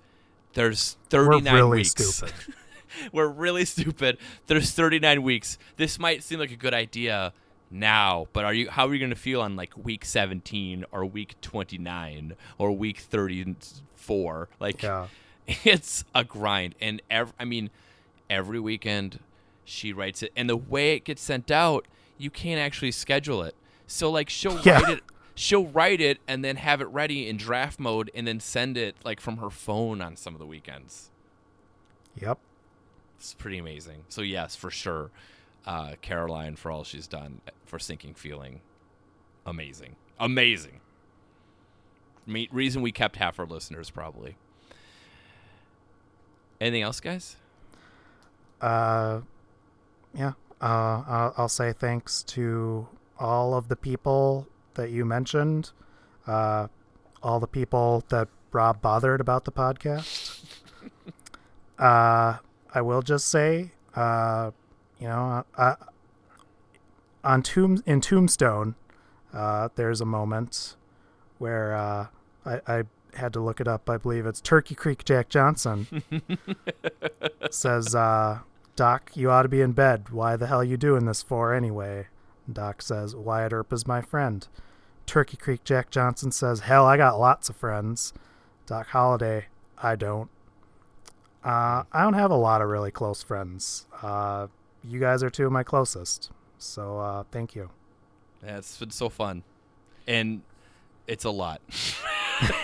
there's 0.54 0.98
39 1.10 1.44
We're 1.54 1.60
really 1.60 1.78
weeks. 1.80 1.90
stupid. 1.92 2.34
We're 3.12 3.28
really 3.28 3.66
stupid. 3.66 4.18
There's 4.48 4.72
39 4.72 5.24
weeks. 5.24 5.58
This 5.78 5.98
might 6.00 6.24
seem 6.24 6.40
like 6.40 6.52
a 6.52 6.56
good 6.56 6.74
idea 6.74 7.34
now, 7.72 8.28
but 8.34 8.46
are 8.46 8.54
you 8.54 8.70
how 8.70 8.88
are 8.88 8.94
you 8.94 9.00
going 9.00 9.10
to 9.10 9.16
feel 9.16 9.42
on 9.42 9.56
like 9.56 9.76
week 9.78 10.06
17 10.06 10.86
or 10.92 11.06
week 11.06 11.36
29 11.42 12.36
or 12.60 12.72
week 12.72 13.00
34? 13.00 14.50
Like 14.60 14.82
Yeah. 14.84 15.08
it's 15.64 16.04
a 16.14 16.24
grind 16.24 16.76
and 16.80 17.02
ev- 17.10 17.34
I 17.40 17.46
mean 17.46 17.70
every 18.30 18.60
weekend 18.60 19.20
she 19.66 19.92
writes 19.94 20.22
it 20.24 20.32
and 20.36 20.50
the 20.50 20.58
way 20.58 20.94
it 20.96 21.04
gets 21.06 21.22
sent 21.22 21.50
out, 21.52 21.88
you 22.18 22.30
can't 22.30 22.60
actually 22.60 22.92
schedule 22.92 23.42
it. 23.44 23.56
So 23.88 24.10
like 24.12 24.30
she'll 24.30 24.60
Yeah. 24.62 24.82
write 24.82 24.98
it 24.98 25.04
she'll 25.36 25.66
write 25.66 26.00
it 26.00 26.20
and 26.28 26.46
then 26.46 26.58
have 26.58 26.80
it 26.80 26.86
ready 26.90 27.28
in 27.28 27.38
draft 27.38 27.80
mode 27.80 28.12
and 28.14 28.28
then 28.28 28.40
send 28.40 28.78
it 28.78 28.96
like 29.04 29.20
from 29.20 29.38
her 29.38 29.50
phone 29.50 30.00
on 30.00 30.16
some 30.16 30.34
of 30.36 30.40
the 30.40 30.46
weekends. 30.46 31.10
Yep. 32.22 32.38
It's 33.24 33.34
pretty 33.34 33.58
amazing. 33.58 34.04
So 34.10 34.22
yes, 34.22 34.54
for 34.54 34.70
sure, 34.70 35.10
uh, 35.66 35.94
Caroline 36.02 36.58
for 36.58 36.70
all 36.70 36.84
she's 36.84 37.08
done 37.08 37.40
for 37.66 37.80
sinking 37.80 38.16
feeling, 38.16 38.60
amazing, 39.46 39.96
amazing. 40.20 40.82
Me- 42.28 42.50
reason 42.52 42.82
we 42.82 42.92
kept 42.92 43.16
half 43.16 43.40
our 43.40 43.46
listeners 43.46 43.90
probably. 43.90 44.36
Anything 46.60 46.82
else, 46.82 47.00
guys? 47.00 47.38
Uh, 48.60 49.22
yeah. 50.14 50.34
Uh, 50.62 51.04
I'll, 51.08 51.34
I'll 51.38 51.50
say 51.50 51.72
thanks 51.72 52.24
to 52.24 52.90
all 53.18 53.54
of 53.54 53.70
the 53.70 53.78
people 53.78 54.50
that 54.74 54.90
you 54.90 55.06
mentioned, 55.06 55.72
uh, 56.28 56.68
all 57.22 57.40
the 57.40 57.48
people 57.48 58.04
that 58.10 58.28
Rob 58.52 58.82
bothered 58.82 59.22
about 59.22 59.46
the 59.46 59.52
podcast. 59.54 60.44
uh, 61.80 62.40
I 62.74 62.82
will 62.82 63.02
just 63.02 63.28
say, 63.28 63.72
uh, 63.96 64.52
you 65.00 65.08
know, 65.08 65.46
uh, 65.58 65.76
on 67.24 67.44
tomb 67.44 67.84
in 67.86 68.02
Tombstone, 68.02 68.76
uh, 69.34 69.70
there's 69.76 70.02
a 70.02 70.06
moment 70.06 70.76
where 71.38 71.76
uh, 71.76 72.08
I, 72.46 72.62
I 72.68 72.84
had 73.16 73.34
to 73.34 73.40
look 73.40 73.62
it 73.62 73.68
up. 73.68 73.90
I 73.90 73.98
believe 73.98 74.26
it's 74.26 74.42
Turkey 74.42 74.76
Creek 74.76 75.06
Jack 75.06 75.30
Johnson. 75.30 76.04
says, 77.52 77.94
uh, 77.94 78.40
Doc, 78.76 79.12
you 79.14 79.30
ought 79.30 79.44
to 79.44 79.50
be 79.50 79.62
in 79.62 79.74
bed. 79.74 80.10
Why 80.10 80.36
the 80.36 80.48
hell 80.48 80.62
are 80.62 80.64
you 80.64 80.78
doing 80.78 81.06
this 81.06 81.22
for 81.22 81.54
anyway? 81.54 82.08
Doc 82.52 82.82
says, 82.82 83.16
Wyatt 83.16 83.54
Earp 83.54 83.72
is 83.72 83.88
my 83.88 84.02
friend. 84.02 84.48
Turkey 85.06 85.38
Creek 85.38 85.64
Jack 85.64 85.92
Johnson 85.92 86.32
says, 86.32 86.62
Hell, 86.62 86.86
I 86.86 86.98
got 86.98 87.20
lots 87.20 87.50
of 87.50 87.56
friends. 87.56 88.14
Doc 88.66 88.88
Holliday, 88.88 89.48
I 89.78 89.96
don't. 89.96 90.30
Uh, 91.44 91.84
I 91.92 92.04
don't 92.04 92.14
have 92.14 92.32
a 92.32 92.36
lot 92.36 92.62
of 92.62 92.70
really 92.70 92.92
close 92.92 93.22
friends. 93.22 93.86
Uh, 94.02 94.48
you 94.84 95.00
guys 95.00 95.24
are 95.24 95.30
two 95.30 95.46
of 95.46 95.52
my 95.52 95.64
closest. 95.64 96.32
So 96.58 97.00
uh, 97.00 97.24
thank 97.32 97.56
you. 97.56 97.70
Yeah, 98.44 98.58
it's 98.58 98.78
been 98.78 98.92
so 98.92 99.10
fun, 99.10 99.44
and 100.08 100.42
it's 101.08 101.24
a 101.26 101.30
lot. 101.30 101.62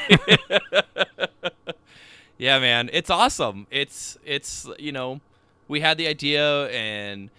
yeah, 2.38 2.60
man, 2.60 2.90
it's 2.94 3.10
awesome. 3.10 3.68
It's 3.72 4.18
it's 4.26 4.68
you 4.78 4.92
know, 4.92 5.20
we 5.68 5.82
had 5.82 5.98
the 5.98 6.08
idea, 6.08 6.68
and 6.70 7.30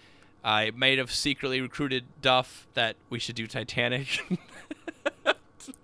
I 0.43 0.71
might 0.75 0.97
have 0.97 1.11
secretly 1.11 1.61
recruited 1.61 2.05
Duff 2.21 2.67
that 2.73 2.95
we 3.09 3.19
should 3.19 3.35
do 3.35 3.47
Titanic. 3.47 4.07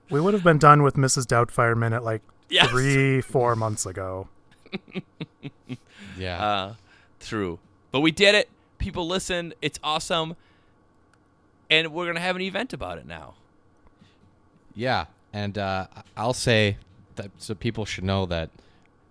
We 0.10 0.22
would 0.22 0.34
have 0.34 0.44
been 0.44 0.58
done 0.58 0.84
with 0.84 0.96
Mrs. 0.96 1.26
Doubtfire 1.26 1.76
Minute 1.76 2.02
like 2.02 2.22
Yes. 2.50 2.70
three, 2.70 3.20
four 3.20 3.58
months 3.58 3.86
ago. 3.86 4.30
Yeah. 6.18 6.44
uh, 6.44 6.74
true, 7.20 7.60
but 7.92 8.00
we 8.00 8.10
did 8.12 8.34
it. 8.34 8.50
People 8.80 9.08
listened. 9.08 9.54
It's 9.62 9.80
awesome, 9.84 10.36
and 11.70 11.94
we're 11.94 12.08
gonna 12.08 12.20
have 12.20 12.36
an 12.36 12.42
event 12.42 12.74
about 12.74 12.98
it 12.98 13.06
now. 13.06 13.36
Yeah, 14.74 15.06
and 15.32 15.58
uh, 15.58 15.88
I'll 16.16 16.34
say 16.34 16.78
that 17.18 17.30
so 17.38 17.54
people 17.54 17.86
should 17.86 18.04
know 18.04 18.26
that 18.26 18.50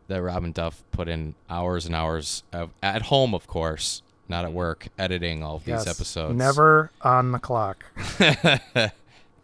that 0.08 0.20
Rob 0.22 0.42
and 0.44 0.54
Duff 0.54 0.82
put 0.92 1.08
in 1.08 1.34
hours 1.50 1.86
and 1.86 1.94
hours 1.94 2.42
of, 2.52 2.70
at 2.82 3.02
home, 3.02 3.34
of 3.34 3.46
course, 3.46 4.02
not 4.28 4.44
at 4.44 4.52
work, 4.52 4.88
editing 4.98 5.42
all 5.42 5.56
of 5.56 5.64
these 5.64 5.86
episodes. 5.86 6.36
Never 6.36 6.90
on 7.02 7.32
the 7.32 7.38
clock. 7.38 7.84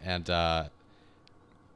and 0.04 0.30
uh, 0.30 0.64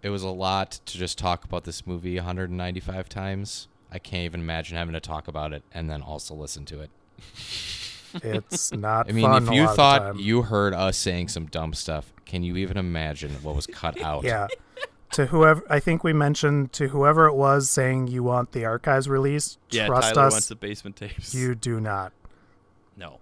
it 0.02 0.10
was 0.10 0.22
a 0.22 0.28
lot 0.28 0.78
to 0.86 0.98
just 0.98 1.18
talk 1.18 1.44
about 1.44 1.64
this 1.64 1.86
movie 1.86 2.16
195 2.16 3.08
times. 3.08 3.68
I 3.92 3.98
can't 3.98 4.24
even 4.24 4.40
imagine 4.40 4.76
having 4.76 4.94
to 4.94 5.00
talk 5.00 5.28
about 5.28 5.52
it 5.52 5.62
and 5.72 5.88
then 5.88 6.02
also 6.02 6.34
listen 6.34 6.64
to 6.66 6.80
it. 6.80 6.90
It's 8.22 8.72
not 8.72 9.08
I 9.08 9.12
mean, 9.12 9.24
fun 9.24 9.42
if 9.44 9.52
you 9.52 9.62
lot 9.64 9.70
of 9.70 9.70
the 9.70 9.76
thought 9.76 10.18
you 10.20 10.42
heard 10.42 10.72
us 10.74 10.96
saying 10.96 11.28
some 11.28 11.46
dumb 11.46 11.74
stuff, 11.74 12.12
can 12.24 12.42
you 12.42 12.56
even 12.56 12.76
imagine 12.76 13.32
what 13.42 13.54
was 13.54 13.66
cut 13.66 14.00
out? 14.02 14.24
Yeah. 14.24 14.48
to 15.12 15.26
whoever, 15.26 15.62
I 15.68 15.80
think 15.80 16.02
we 16.02 16.12
mentioned 16.12 16.72
to 16.74 16.88
whoever 16.88 17.26
it 17.26 17.34
was 17.34 17.68
saying 17.70 18.08
you 18.08 18.22
want 18.22 18.52
the 18.52 18.64
archives 18.64 19.08
released, 19.08 19.58
Yeah, 19.70 19.86
trust 19.86 20.14
Tyler 20.14 20.26
us, 20.28 20.32
wants 20.32 20.48
the 20.48 20.56
basement 20.56 20.96
tapes. 20.96 21.34
you 21.34 21.54
do 21.54 21.80
not. 21.80 22.12
no, 22.96 23.18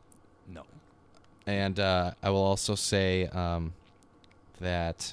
no. 0.48 0.62
And 1.46 1.78
uh, 1.78 2.12
I 2.22 2.30
will 2.30 2.42
also 2.42 2.74
say 2.74 3.26
um, 3.28 3.74
that 4.60 5.12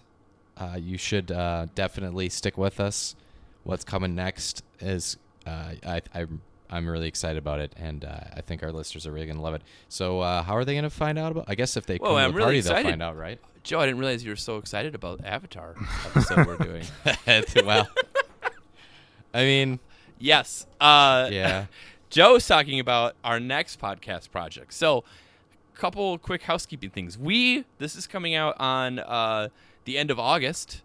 uh, 0.57 0.77
you 0.79 0.97
should 0.97 1.31
uh, 1.31 1.67
definitely 1.75 2.29
stick 2.29 2.57
with 2.57 2.79
us. 2.79 3.15
What's 3.63 3.83
coming 3.83 4.15
next 4.15 4.63
is 4.79 5.17
uh, 5.45 5.73
I, 5.85 6.01
I 6.13 6.25
I'm 6.69 6.87
really 6.87 7.07
excited 7.07 7.37
about 7.37 7.59
it, 7.59 7.73
and 7.75 8.05
uh, 8.05 8.19
I 8.35 8.41
think 8.41 8.63
our 8.63 8.71
listeners 8.71 9.05
are 9.05 9.11
really 9.11 9.27
gonna 9.27 9.41
love 9.41 9.53
it. 9.55 9.61
So 9.89 10.21
uh, 10.21 10.43
how 10.43 10.55
are 10.55 10.63
they 10.65 10.75
gonna 10.75 10.89
find 10.89 11.19
out 11.19 11.31
about? 11.31 11.45
I 11.47 11.55
guess 11.55 11.75
if 11.77 11.85
they 11.85 11.97
Well, 11.99 12.11
come 12.11 12.17
to 12.19 12.23
I'm 12.23 12.31
the 12.31 12.37
really 12.37 12.45
party, 12.45 12.57
excited. 12.59 12.85
they'll 12.85 12.91
find 12.91 13.03
out, 13.03 13.17
right? 13.17 13.39
Joe, 13.63 13.79
I 13.79 13.85
didn't 13.85 13.99
realize 13.99 14.23
you 14.23 14.31
were 14.31 14.35
so 14.37 14.57
excited 14.57 14.95
about 14.95 15.23
Avatar 15.23 15.75
episode 16.05 16.47
we're 16.47 16.57
doing. 16.57 16.83
well, 17.65 17.87
I 19.33 19.43
mean, 19.43 19.79
Yes. 20.19 20.67
Uh, 20.79 21.29
yeah. 21.31 21.65
Joe's 22.11 22.45
talking 22.45 22.79
about 22.79 23.15
our 23.23 23.39
next 23.39 23.79
podcast 23.79 24.31
project. 24.31 24.73
So, 24.73 25.03
a 25.73 25.77
couple 25.79 26.17
quick 26.17 26.43
housekeeping 26.43 26.89
things. 26.91 27.17
We 27.17 27.65
this 27.79 27.95
is 27.95 28.05
coming 28.05 28.35
out 28.35 28.55
on 28.59 28.99
uh, 28.99 29.47
the 29.85 29.97
end 29.97 30.11
of 30.11 30.19
August. 30.19 30.81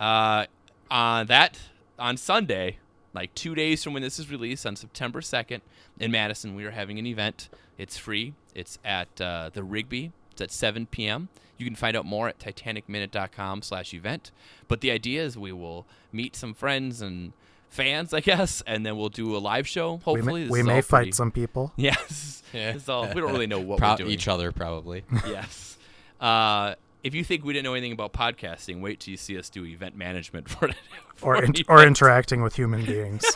Uh, 0.00 0.46
on 0.90 1.26
that 1.26 1.58
on 1.98 2.16
Sunday, 2.16 2.78
like 3.12 3.34
two 3.34 3.54
days 3.54 3.82
from 3.82 3.92
when 3.94 4.02
this 4.02 4.18
is 4.18 4.30
released, 4.30 4.64
on 4.66 4.76
September 4.76 5.20
second 5.20 5.62
in 5.98 6.10
Madison, 6.10 6.54
we 6.54 6.64
are 6.64 6.70
having 6.70 6.98
an 6.98 7.06
event. 7.06 7.48
It's 7.78 7.96
free. 7.96 8.34
It's 8.54 8.78
at 8.84 9.20
uh, 9.20 9.50
the 9.52 9.62
Rigby. 9.62 10.12
It's 10.32 10.40
at 10.40 10.50
7 10.52 10.86
p.m. 10.86 11.28
You 11.58 11.66
can 11.66 11.74
find 11.74 11.96
out 11.96 12.06
more 12.06 12.28
at 12.28 12.38
titanicminute.com 12.38 13.62
slash 13.62 13.92
event. 13.94 14.30
But 14.68 14.80
the 14.80 14.90
idea 14.90 15.22
is 15.22 15.36
we 15.36 15.52
will 15.52 15.86
meet 16.12 16.34
some 16.36 16.54
friends 16.54 17.02
and 17.02 17.32
fans, 17.68 18.12
I 18.14 18.20
guess, 18.20 18.62
and 18.66 18.84
then 18.86 18.96
we'll 18.96 19.08
do 19.10 19.36
a 19.36 19.38
live 19.38 19.66
show. 19.68 19.94
We 19.94 20.00
Hopefully, 20.04 20.44
may, 20.44 20.50
we 20.50 20.62
may 20.62 20.80
fight 20.80 20.98
pretty- 21.00 21.12
some 21.12 21.30
people. 21.30 21.72
Yes. 21.76 22.42
Yeah. 22.52 22.76
All, 22.88 23.06
we 23.08 23.14
don't 23.20 23.30
really 23.32 23.46
know 23.46 23.60
what 23.60 23.78
Pro- 23.80 23.90
we're 23.90 23.96
doing. 23.98 24.10
each 24.10 24.26
other 24.28 24.50
probably. 24.52 25.04
yes. 25.26 25.78
Uh, 26.20 26.74
if 27.02 27.14
you 27.14 27.24
think 27.24 27.44
we 27.44 27.52
didn't 27.52 27.64
know 27.64 27.74
anything 27.74 27.92
about 27.92 28.12
podcasting, 28.12 28.80
wait 28.80 29.00
till 29.00 29.12
you 29.12 29.16
see 29.16 29.38
us 29.38 29.48
do 29.48 29.64
event 29.64 29.96
management 29.96 30.48
for 30.50 30.68
it. 30.68 30.76
Or, 31.22 31.42
in, 31.44 31.54
or 31.68 31.84
interacting 31.84 32.42
with 32.42 32.56
human 32.56 32.84
beings. 32.84 33.24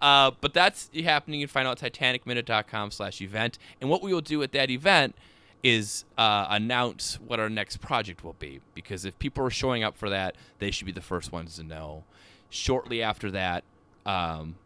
Uh, 0.00 0.32
but 0.40 0.52
that's 0.52 0.90
happening. 1.04 1.38
You 1.38 1.46
can 1.46 1.52
find 1.52 1.68
out 1.68 1.78
titanicminute.com 1.78 2.90
slash 2.90 3.20
event. 3.20 3.56
And 3.80 3.88
what 3.88 4.02
we 4.02 4.12
will 4.12 4.20
do 4.20 4.42
at 4.42 4.50
that 4.50 4.68
event 4.68 5.14
is 5.62 6.04
uh, 6.18 6.46
announce 6.50 7.20
what 7.20 7.38
our 7.38 7.48
next 7.48 7.76
project 7.76 8.24
will 8.24 8.32
be. 8.32 8.60
Because 8.74 9.04
if 9.04 9.16
people 9.20 9.44
are 9.44 9.50
showing 9.50 9.84
up 9.84 9.96
for 9.96 10.10
that, 10.10 10.34
they 10.58 10.72
should 10.72 10.86
be 10.86 10.92
the 10.92 11.02
first 11.02 11.30
ones 11.30 11.54
to 11.56 11.62
know. 11.62 12.02
Shortly 12.50 13.00
after 13.00 13.30
that, 13.30 13.62
um, 14.04 14.56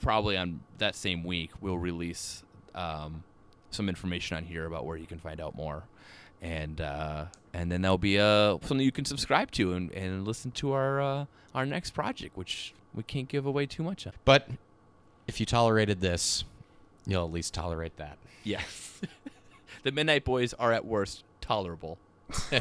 probably 0.00 0.38
on 0.38 0.60
that 0.78 0.94
same 0.94 1.22
week, 1.22 1.50
we'll 1.60 1.78
release 1.78 2.42
um, 2.74 3.22
some 3.70 3.88
information 3.88 4.38
on 4.38 4.44
here 4.44 4.64
about 4.64 4.86
where 4.86 4.96
you 4.96 5.06
can 5.06 5.18
find 5.18 5.42
out 5.42 5.54
more. 5.54 5.82
And 6.42 6.80
uh, 6.80 7.26
and 7.52 7.72
then 7.72 7.82
there'll 7.82 7.98
be 7.98 8.18
uh, 8.18 8.58
something 8.62 8.80
you 8.80 8.92
can 8.92 9.04
subscribe 9.04 9.50
to 9.52 9.72
and, 9.72 9.90
and 9.92 10.26
listen 10.26 10.50
to 10.52 10.72
our 10.72 11.00
uh, 11.00 11.24
our 11.54 11.64
next 11.66 11.92
project, 11.92 12.36
which 12.36 12.74
we 12.94 13.02
can't 13.02 13.28
give 13.28 13.46
away 13.46 13.66
too 13.66 13.82
much 13.82 14.06
of. 14.06 14.14
But 14.24 14.48
if 15.26 15.40
you 15.40 15.46
tolerated 15.46 16.00
this, 16.00 16.44
you'll 17.06 17.24
at 17.24 17.32
least 17.32 17.54
tolerate 17.54 17.96
that. 17.96 18.18
Yes. 18.44 19.00
the 19.82 19.92
Midnight 19.92 20.24
Boys 20.24 20.54
are 20.54 20.72
at 20.72 20.84
worst 20.84 21.24
tolerable. 21.40 21.98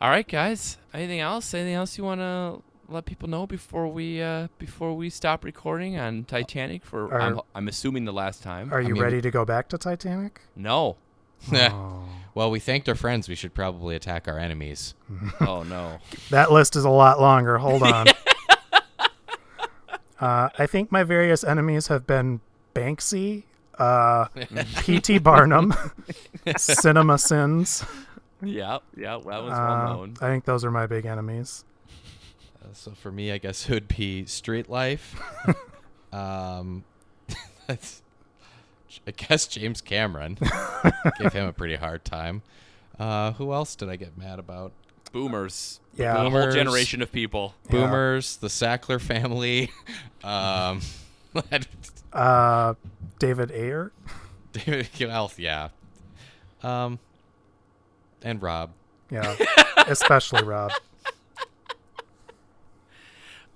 All 0.00 0.10
right, 0.10 0.26
guys. 0.28 0.76
Anything 0.92 1.20
else? 1.20 1.54
Anything 1.54 1.74
else 1.74 1.96
you 1.96 2.04
want 2.04 2.20
to 2.20 2.62
let 2.88 3.04
people 3.04 3.28
know 3.28 3.46
before 3.46 3.88
we 3.88 4.20
uh, 4.22 4.48
before 4.58 4.94
we 4.94 5.10
stop 5.10 5.44
recording 5.44 5.98
on 5.98 6.24
Titanic 6.24 6.84
for 6.84 7.12
Are- 7.12 7.20
I'm, 7.20 7.40
I'm 7.54 7.68
assuming 7.68 8.04
the 8.04 8.12
last 8.12 8.42
time. 8.42 8.72
Are 8.72 8.80
you 8.80 8.94
mean- 8.94 9.02
ready 9.02 9.20
to 9.20 9.30
go 9.30 9.44
back 9.44 9.68
to 9.68 9.78
Titanic? 9.78 10.40
no. 10.54 10.96
Oh. 11.52 12.04
well, 12.34 12.50
we 12.50 12.58
thanked 12.60 12.88
our 12.88 12.94
friends. 12.94 13.28
We 13.28 13.34
should 13.34 13.54
probably 13.54 13.94
attack 13.96 14.26
our 14.28 14.38
enemies. 14.38 14.94
Oh 15.40 15.62
no. 15.62 15.98
That 16.30 16.50
list 16.52 16.76
is 16.76 16.84
a 16.84 16.90
lot 16.90 17.20
longer. 17.20 17.58
Hold 17.58 17.82
on. 17.94 18.06
uh, 20.20 20.48
I 20.58 20.66
think 20.66 20.90
my 20.90 21.02
various 21.04 21.44
enemies 21.44 21.88
have 21.88 22.06
been 22.06 22.40
Banksy, 22.74 23.44
uh, 23.78 24.26
P.T. 24.78 25.18
Barnum, 25.18 25.72
CinemaSins. 26.46 27.88
yeah, 28.42 28.78
yeah, 28.96 29.12
that 29.12 29.22
was 29.22 29.50
well 29.50 29.52
Uh, 29.52 29.86
known. 29.94 30.14
I 30.20 30.26
think 30.28 30.44
those 30.44 30.64
are 30.64 30.70
my 30.70 30.86
big 30.86 31.06
enemies. 31.06 31.64
Uh, 32.62 32.68
so 32.72 32.90
for 32.92 33.10
me, 33.12 33.32
I 33.32 33.38
guess 33.38 33.68
it 33.68 33.72
would 33.72 33.88
be 33.88 34.24
Street 34.26 34.68
Life. 34.68 35.20
um, 36.12 36.84
that's, 37.66 38.02
I 39.06 39.10
guess 39.10 39.46
James 39.46 39.80
Cameron 39.80 40.38
gave 41.18 41.32
him 41.32 41.46
a 41.46 41.52
pretty 41.52 41.76
hard 41.76 42.04
time. 42.04 42.42
Uh, 42.98 43.32
who 43.32 43.52
else 43.52 43.76
did 43.76 43.88
I 43.88 43.96
get 43.96 44.16
mad 44.16 44.38
about? 44.38 44.72
Boomers. 45.12 45.80
Yeah. 45.96 46.22
A 46.22 46.30
whole 46.30 46.50
generation 46.50 47.02
of 47.02 47.12
people. 47.12 47.54
Yeah. 47.66 47.72
Boomers, 47.72 48.36
the 48.36 48.48
Sackler 48.48 49.00
family, 49.00 49.70
um, 50.24 50.80
Uh, 52.12 52.74
David 53.18 53.50
Ayer. 53.52 53.92
David 54.52 54.88
well, 55.00 55.30
yeah, 55.36 55.68
um, 56.62 56.98
and 58.22 58.40
Rob. 58.40 58.70
Yeah, 59.10 59.36
especially 59.86 60.42
Rob. 60.44 60.72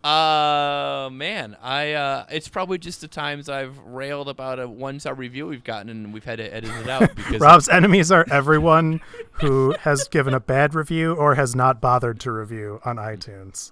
Uh 0.03 1.11
man, 1.13 1.59
I 1.63 1.93
uh 1.93 2.25
it's 2.31 2.49
probably 2.49 2.79
just 2.79 3.03
the 3.03 3.09
times 3.09 3.51
I've 3.51 3.77
railed 3.81 4.31
about 4.31 4.59
a 4.59 4.67
one 4.67 4.99
star 4.99 5.13
review 5.13 5.47
we've 5.47 5.63
gotten 5.63 5.91
and 5.91 6.15
we've 6.15 6.25
had 6.25 6.39
to 6.39 6.55
edit 6.55 6.71
it 6.71 6.89
out 6.89 7.15
because 7.17 7.39
Rob's 7.39 7.69
enemies 7.69 8.11
are 8.11 8.25
everyone 8.31 9.03
who 9.33 9.75
has 9.81 10.09
given 10.09 10.33
a 10.33 10.41
bad 10.41 10.75
review 10.75 11.13
or 11.15 11.35
has 11.35 11.55
not 11.55 11.83
bothered 11.83 12.19
to 12.21 12.33
review 12.33 12.81
on 12.83 12.97
iTunes. 12.97 13.71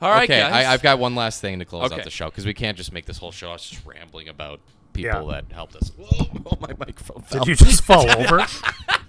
All 0.00 0.10
right, 0.10 0.24
okay, 0.30 0.40
guys. 0.40 0.66
I, 0.66 0.72
I've 0.72 0.82
got 0.82 0.98
one 0.98 1.14
last 1.14 1.40
thing 1.40 1.58
to 1.58 1.64
close 1.66 1.86
Okay. 1.90 2.00
out 2.00 2.04
the 2.04 2.10
show 2.10 2.26
because 2.30 2.44
we 2.46 2.54
can't 2.54 2.76
just 2.76 2.92
make 2.92 3.04
this 3.06 3.18
whole 3.18 3.32
show 3.32 3.52
us 3.52 3.68
just 3.68 3.84
rambling 3.86 4.28
about 4.28 4.60
people 4.92 5.26
Yeah. 5.30 5.40
that 5.42 5.52
helped 5.54 5.76
us. 5.76 5.90
Whoa, 5.96 6.26
oh, 6.46 6.56
my 6.60 6.68
microphone 6.78 7.22
fell. 7.22 7.44
Did 7.44 7.48
you 7.60 7.66
just 7.66 7.84
fall 7.84 8.10
over? 8.18 8.44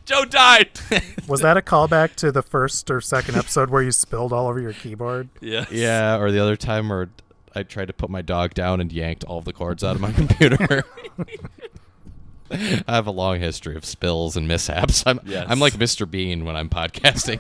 Joe 0.06 0.24
died. 0.26 0.70
Was 1.28 1.42
that 1.42 1.58
a 1.58 1.62
callback 1.62 2.16
to 2.18 2.32
the 2.32 2.42
first 2.44 2.90
or 2.92 3.02
second 3.02 3.36
episode 3.36 3.70
where 3.70 3.82
you 3.82 3.92
spilled 3.92 4.32
all 4.32 4.48
over 4.48 4.60
your 4.60 4.74
keyboard? 4.74 5.30
yes. 5.42 5.72
Yeah, 5.72 6.18
or 6.18 6.32
the 6.32 6.40
other 6.42 6.56
time 6.56 6.90
where 6.90 7.10
I 7.56 7.64
tried 7.64 7.88
to 7.88 7.94
put 7.94 8.10
my 8.10 8.22
dog 8.22 8.54
down 8.54 8.82
and 8.82 8.92
yanked 8.92 9.24
all 9.24 9.42
the 9.42 9.54
cords 9.54 9.84
out 9.84 9.96
of 9.96 10.02
my 10.02 10.12
computer. 10.14 10.84
I 12.52 12.84
have 12.88 13.08
a 13.08 13.12
long 13.12 13.40
history 13.40 13.76
of 13.76 13.84
spills 13.86 14.38
and 14.38 14.48
mishaps. 14.48 15.04
I'm 15.08 15.20
Yes. 15.26 15.48
I'm 15.50 15.60
like 15.60 15.74
Mr. 15.74 16.10
Bean 16.10 16.46
when 16.46 16.56
I'm 16.56 16.70
podcasting. 16.70 17.40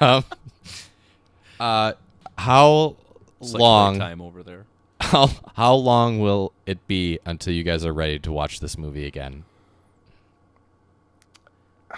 um, 0.00 0.24
uh, 1.58 1.92
how 2.38 2.96
It's 3.40 3.52
like 3.52 3.60
long? 3.60 3.98
time 3.98 4.20
over 4.20 4.42
there. 4.44 4.66
How 5.00 5.30
how 5.56 5.74
long 5.74 6.20
will 6.20 6.52
it 6.66 6.86
be 6.86 7.18
until 7.26 7.52
you 7.52 7.62
guys 7.64 7.84
are 7.84 7.92
ready 7.92 8.18
to 8.20 8.30
watch 8.32 8.60
this 8.60 8.78
movie 8.78 9.06
again? 9.06 9.44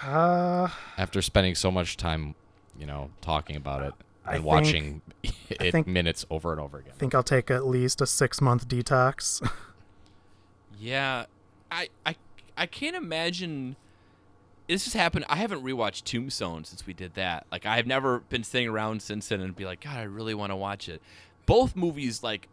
Uh, 0.03 0.69
After 0.97 1.21
spending 1.21 1.55
so 1.55 1.71
much 1.71 1.97
time, 1.97 2.35
you 2.77 2.85
know, 2.85 3.09
talking 3.21 3.55
about 3.55 3.83
it 3.83 3.93
and 4.25 4.33
think- 4.35 4.45
watching 4.45 5.01
it 5.49 5.71
think- 5.71 5.87
minutes 5.87 6.25
over 6.29 6.51
and 6.51 6.61
over 6.61 6.77
again. 6.79 6.93
I 6.95 6.99
think 6.99 7.13
I'll 7.15 7.23
take 7.23 7.49
at 7.51 7.65
least 7.67 8.01
a 8.01 8.05
six 8.07 8.41
month 8.41 8.67
detox. 8.67 9.47
Yeah, 10.81 11.25
I 11.69 11.89
I 12.05 12.15
I 12.55 12.65
can't 12.65 12.95
imagine. 12.95 13.75
This 14.69 14.85
has 14.85 14.93
happened. 14.93 15.25
I 15.27 15.35
haven't 15.35 15.61
rewatched 15.61 16.05
Tombstone 16.05 16.63
since 16.63 16.87
we 16.87 16.93
did 16.93 17.15
that. 17.15 17.45
Like 17.51 17.65
I 17.65 17.75
have 17.75 17.85
never 17.85 18.19
been 18.29 18.45
sitting 18.45 18.69
around 18.69 19.01
since 19.01 19.27
then 19.27 19.41
and 19.41 19.53
be 19.53 19.65
like, 19.65 19.81
God, 19.81 19.97
I 19.97 20.03
really 20.03 20.33
want 20.33 20.51
to 20.51 20.55
watch 20.55 20.87
it. 20.87 21.01
Both 21.45 21.75
movies, 21.75 22.23
like 22.23 22.47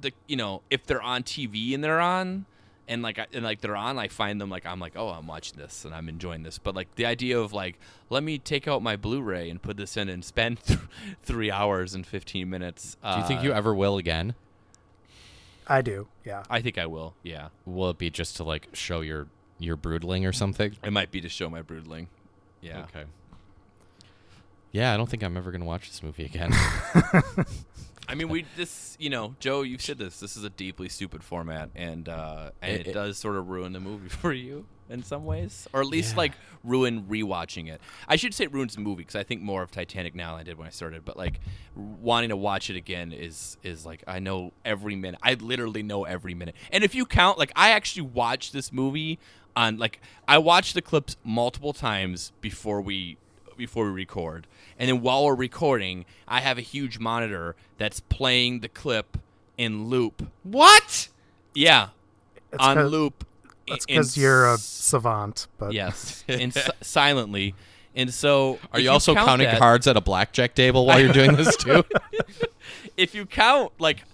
the 0.00 0.10
you 0.26 0.36
know, 0.36 0.62
if 0.68 0.84
they're 0.84 1.00
on 1.00 1.22
TV 1.22 1.72
and 1.72 1.84
they're 1.84 2.00
on, 2.00 2.46
and 2.90 3.02
like 3.02 3.18
and 3.32 3.44
like 3.44 3.60
they're 3.62 3.76
on, 3.76 3.98
I 3.98 4.08
find 4.08 4.40
them 4.40 4.50
like 4.50 4.66
I'm 4.66 4.80
like, 4.80 4.94
oh, 4.96 5.08
I'm 5.08 5.26
watching 5.26 5.58
this 5.58 5.84
and 5.86 5.94
I'm 5.94 6.08
enjoying 6.08 6.42
this. 6.42 6.58
But 6.58 6.74
like 6.74 6.94
the 6.96 7.06
idea 7.06 7.38
of 7.38 7.52
like, 7.52 7.78
let 8.10 8.22
me 8.22 8.36
take 8.36 8.68
out 8.68 8.82
my 8.82 8.96
Blu-ray 8.96 9.48
and 9.48 9.62
put 9.62 9.76
this 9.76 9.96
in 9.96 10.08
and 10.08 10.24
spend 10.24 10.60
th- 10.66 10.80
three 11.22 11.50
hours 11.50 11.94
and 11.94 12.06
fifteen 12.06 12.50
minutes. 12.50 12.96
Do 13.02 13.20
you 13.20 13.24
think 13.26 13.42
you 13.42 13.52
uh, 13.52 13.56
ever 13.56 13.74
will 13.74 13.96
again? 13.96 14.34
I 15.66 15.82
do, 15.82 16.08
yeah. 16.24 16.42
I 16.50 16.60
think 16.60 16.78
I 16.78 16.86
will. 16.86 17.14
Yeah, 17.22 17.50
Will 17.64 17.90
it 17.90 17.98
be 17.98 18.10
just 18.10 18.36
to 18.38 18.44
like 18.44 18.68
show 18.72 19.02
your 19.02 19.28
your 19.58 19.76
broodling 19.76 20.28
or 20.28 20.32
something? 20.32 20.76
it 20.82 20.92
might 20.92 21.12
be 21.12 21.20
to 21.20 21.28
show 21.28 21.48
my 21.48 21.62
broodling. 21.62 22.08
Yeah. 22.60 22.82
Okay. 22.84 23.04
Yeah, 24.72 24.92
I 24.92 24.96
don't 24.96 25.08
think 25.08 25.22
I'm 25.22 25.36
ever 25.36 25.52
gonna 25.52 25.64
watch 25.64 25.88
this 25.88 26.02
movie 26.02 26.24
again. 26.24 26.52
I 28.10 28.14
mean, 28.14 28.28
we 28.28 28.44
this 28.56 28.96
you 29.00 29.08
know, 29.10 29.34
Joe, 29.40 29.62
you've 29.62 29.82
said 29.82 29.98
this. 29.98 30.18
This 30.20 30.36
is 30.36 30.44
a 30.44 30.50
deeply 30.50 30.88
stupid 30.88 31.22
format, 31.22 31.70
and 31.74 32.08
uh, 32.08 32.50
and 32.60 32.72
It- 32.74 32.80
it, 32.80 32.86
it- 32.88 32.92
does 32.92 33.18
sort 33.18 33.36
of 33.36 33.48
ruin 33.48 33.72
the 33.72 33.80
movie 33.80 34.08
for 34.22 34.32
you 34.32 34.66
in 34.88 35.04
some 35.04 35.24
ways, 35.24 35.68
or 35.72 35.80
at 35.80 35.86
least 35.86 36.12
Yeah. 36.12 36.18
like 36.18 36.32
ruin 36.64 37.04
rewatching 37.04 37.68
it. 37.70 37.80
I 38.08 38.16
should 38.16 38.34
say 38.34 38.44
it 38.44 38.52
ruins 38.52 38.74
the 38.74 38.80
movie 38.80 39.02
because 39.02 39.14
I 39.14 39.22
think 39.22 39.40
more 39.40 39.62
of 39.62 39.70
Titanic 39.70 40.16
now 40.16 40.32
than 40.32 40.40
I 40.40 40.42
did 40.42 40.58
when 40.58 40.66
I 40.66 40.70
started. 40.70 41.04
But 41.04 41.16
like 41.16 41.38
wanting 41.76 42.30
to 42.30 42.36
watch 42.36 42.68
it 42.70 42.76
again 42.76 43.12
is 43.12 43.56
is 43.62 43.86
like 43.86 44.02
I 44.08 44.18
know 44.18 44.52
every 44.64 44.96
minute. 44.96 45.20
I 45.22 45.34
literally 45.34 45.82
know 45.84 46.04
every 46.04 46.34
minute. 46.34 46.56
And 46.72 46.82
if 46.82 46.94
you 46.94 47.06
count, 47.06 47.38
like 47.38 47.52
I 47.54 47.70
actually 47.70 48.02
watched 48.02 48.52
this 48.52 48.72
movie 48.72 49.20
on 49.54 49.78
like 49.78 50.00
I 50.26 50.38
watched 50.38 50.74
the 50.74 50.82
clips 50.82 51.16
multiple 51.24 51.72
times 51.72 52.32
before 52.40 52.80
we 52.80 53.16
before 53.60 53.84
we 53.84 53.90
record. 53.92 54.46
And 54.78 54.88
then 54.88 55.00
while 55.02 55.24
we're 55.24 55.34
recording, 55.36 56.04
I 56.26 56.40
have 56.40 56.58
a 56.58 56.62
huge 56.62 56.98
monitor 56.98 57.54
that's 57.78 58.00
playing 58.00 58.60
the 58.60 58.68
clip 58.68 59.16
in 59.56 59.86
loop. 59.88 60.26
what? 60.42 61.08
Yeah, 61.54 61.88
It's 62.52 62.62
on 62.62 62.76
'cause- 62.76 62.90
loop. 62.90 63.26
That's 63.68 63.86
because 63.86 64.16
you're 64.16 64.52
a 64.52 64.58
savant, 64.58 65.46
but 65.58 65.72
yes, 65.72 66.24
and 66.28 66.52
si- 66.52 66.60
silently. 66.80 67.54
And 67.94 68.12
so, 68.12 68.58
Are 68.72 68.78
if 68.80 68.84
you 68.84 68.90
also 68.90 69.14
count 69.14 69.28
counting 69.28 69.46
that- 69.48 69.58
cards 69.60 69.86
at 69.86 69.96
a 69.96 70.00
blackjack 70.00 70.54
table 70.56 70.86
while 70.86 70.98
you're 70.98 71.12
doing 71.12 71.36
this 71.36 71.56
too? 71.56 71.84
If 72.96 73.14
you 73.14 73.24
count, 73.26 73.72
like, 73.78 74.04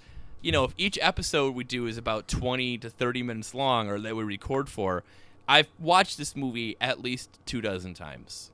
you 0.43 0.53
know, 0.53 0.65
if 0.65 0.73
each 0.79 0.99
episode 1.03 1.55
we 1.55 1.65
do 1.65 1.87
is 1.87 1.97
about 1.99 2.29
twenty 2.29 2.79
to 2.79 2.89
thirty 2.91 3.23
minutes 3.23 3.55
long, 3.55 3.89
or 3.89 3.99
that 4.01 4.15
we 4.15 4.23
record 4.25 4.69
for, 4.69 5.03
I've 5.49 5.69
watched 5.79 6.19
this 6.19 6.37
movie 6.37 6.77
at 6.81 7.01
least 7.03 7.39
two 7.47 7.61
dozen 7.61 7.95
times 7.95 8.51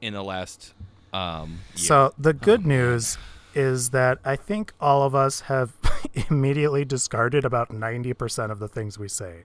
in 0.00 0.14
the 0.14 0.22
last 0.22 0.74
um, 1.12 1.64
year. 1.74 1.86
So 1.86 2.14
the 2.18 2.32
good 2.32 2.62
Oh, 2.64 2.68
news 2.68 3.18
is 3.54 3.90
that 3.90 4.18
I 4.24 4.36
think 4.36 4.72
all 4.80 5.02
of 5.02 5.14
us 5.14 5.40
have 5.42 5.74
immediately 6.30 6.84
discarded 6.84 7.44
about 7.44 7.70
90% 7.70 8.50
of 8.50 8.58
the 8.58 8.68
things 8.68 8.98
we 8.98 9.08
say. 9.08 9.44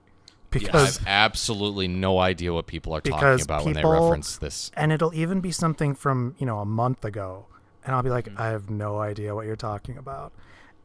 Because 0.50 0.98
have 0.98 1.06
absolutely 1.08 1.88
no 1.88 2.18
idea 2.20 2.52
what 2.52 2.66
people 2.66 2.92
are 2.94 3.00
talking 3.00 3.40
about 3.40 3.64
when 3.64 3.74
they 3.74 3.84
reference 3.84 4.36
this. 4.36 4.70
and 4.74 4.92
it'll 4.92 5.12
even 5.14 5.40
be 5.40 5.50
something 5.50 5.94
from, 5.94 6.36
you 6.38 6.46
know, 6.46 6.60
a 6.60 6.64
month 6.64 7.04
ago. 7.04 7.46
And 7.84 7.94
I'll 7.94 8.02
be 8.04 8.10
like, 8.10 8.28
I 8.36 8.48
have 8.48 8.70
no 8.70 8.98
idea 9.00 9.34
what 9.34 9.46
you're 9.46 9.56
talking 9.56 9.98
about. 9.98 10.32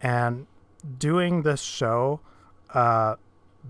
And 0.01 0.47
doing 0.97 1.43
this 1.43 1.61
show, 1.61 2.19
uh, 2.73 3.15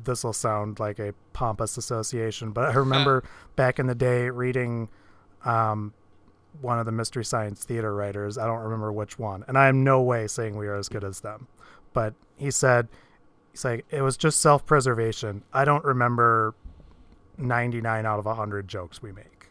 this 0.04 0.24
will 0.24 0.34
sound 0.34 0.80
like 0.80 1.00
a 1.00 1.14
pompous 1.34 1.78
association, 1.78 2.52
but 2.52 2.66
I 2.66 2.74
remember 2.76 3.24
back 3.56 3.78
in 3.80 3.88
the 3.88 3.96
day 3.96 4.30
reading 4.30 4.90
um, 5.46 5.94
one 6.62 6.80
of 6.80 6.86
the 6.86 6.92
Mystery 6.92 7.24
Science 7.26 7.64
Theater 7.64 7.94
writers. 7.94 8.38
I 8.38 8.46
don't 8.46 8.60
remember 8.60 8.92
which 8.92 9.18
one. 9.20 9.44
And 9.48 9.58
I 9.58 9.68
am 9.68 9.84
no 9.84 10.02
way 10.02 10.28
saying 10.28 10.58
we 10.58 10.68
are 10.68 10.76
as 10.76 10.90
good 10.90 11.04
as 11.04 11.22
them. 11.22 11.48
But 11.94 12.14
he 12.38 12.52
said, 12.52 12.88
he's 13.52 13.64
like, 13.66 13.86
it 13.90 14.02
was 14.02 14.18
just 14.18 14.42
self 14.42 14.66
preservation. 14.66 15.44
I 15.54 15.66
don't 15.66 15.84
remember 15.86 16.56
99 17.38 18.06
out 18.06 18.20
of 18.20 18.26
100 18.26 18.68
jokes 18.68 19.02
we 19.02 19.12
make 19.12 19.48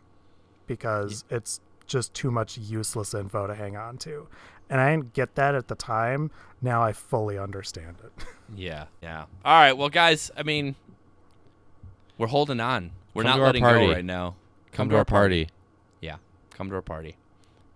because 0.67 1.25
it's 1.31 1.61
just 1.87 2.13
too 2.13 2.31
much 2.31 2.59
useless 2.59 3.15
info 3.15 3.47
to 3.47 3.55
hang 3.55 3.77
on 3.77 3.97
to. 3.99 4.29
And 4.71 4.81
I 4.81 4.91
didn't 4.91 5.15
get 5.15 5.35
that 5.37 5.55
at 5.55 5.69
the 5.69 5.75
time. 5.75 6.31
Now 6.61 6.83
I 6.83 6.93
fully 6.93 7.39
understand 7.39 7.97
it. 8.05 8.25
Yeah, 8.57 8.87
yeah. 9.03 9.27
All 9.45 9.61
right, 9.61 9.75
well, 9.75 9.91
guys, 9.91 10.31
I 10.35 10.43
mean, 10.43 10.75
we're 12.17 12.29
holding 12.29 12.61
on. 12.61 12.93
We're 13.13 13.25
Come 13.25 13.39
not 13.41 13.45
letting 13.45 13.63
party. 13.63 13.87
go 13.87 13.93
right 13.93 14.05
now. 14.05 14.37
Come 14.73 14.89
to 14.89 14.97
our 14.97 15.05
party. 15.05 15.41
Yeah, 15.41 15.47
come 16.59 16.69
to 16.71 16.75
our 16.75 16.83
party. 16.83 17.17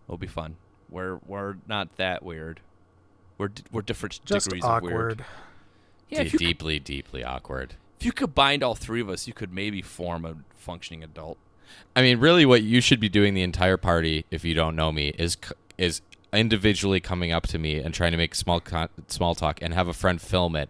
It'll 0.07 0.19
be 0.19 0.27
fun. 0.27 0.57
We're 0.91 1.19
we're 1.27 1.57
not 1.67 1.97
that 1.97 2.23
weird. 2.23 2.61
We're 3.39 3.49
d- 3.49 3.63
we're 3.73 3.83
different 3.83 4.21
Just 4.27 4.47
degrees 4.51 4.65
of 4.65 4.83
weird. 4.83 4.93
awkward. 4.95 5.25
Yeah, 6.11 6.19
De- 6.21 6.27
if 6.27 6.33
you, 6.35 6.39
deeply, 6.41 6.79
deeply 6.79 7.25
awkward. 7.25 7.75
if 7.99 8.05
you 8.05 8.13
combined 8.13 8.63
all 8.63 8.75
three 8.75 9.01
of 9.01 9.09
us, 9.09 9.27
you 9.27 9.33
could 9.33 9.53
maybe 9.55 9.81
form 9.81 10.27
a 10.27 10.35
functioning 10.55 11.03
adult. 11.03 11.39
I 11.97 12.03
mean, 12.03 12.19
really, 12.19 12.45
what 12.45 12.63
you 12.63 12.83
should 12.83 13.01
be 13.01 13.09
doing 13.09 13.33
the 13.33 13.41
entire 13.43 13.79
party, 13.79 14.27
if 14.31 14.45
you 14.45 14.53
don't 14.53 14.77
know 14.77 14.93
me, 14.93 15.09
is 15.19 15.39
is 15.79 16.03
individually 16.33 17.01
coming 17.01 17.31
up 17.33 17.47
to 17.47 17.59
me 17.59 17.77
and 17.79 17.95
trying 17.95 18.11
to 18.13 18.19
make 18.19 18.35
small 18.35 18.61
con- 18.61 18.89
small 19.09 19.35
talk 19.35 19.61
and 19.63 19.73
have 19.73 19.89
a 19.89 19.95
friend 19.95 20.21
film 20.21 20.55
it, 20.57 20.69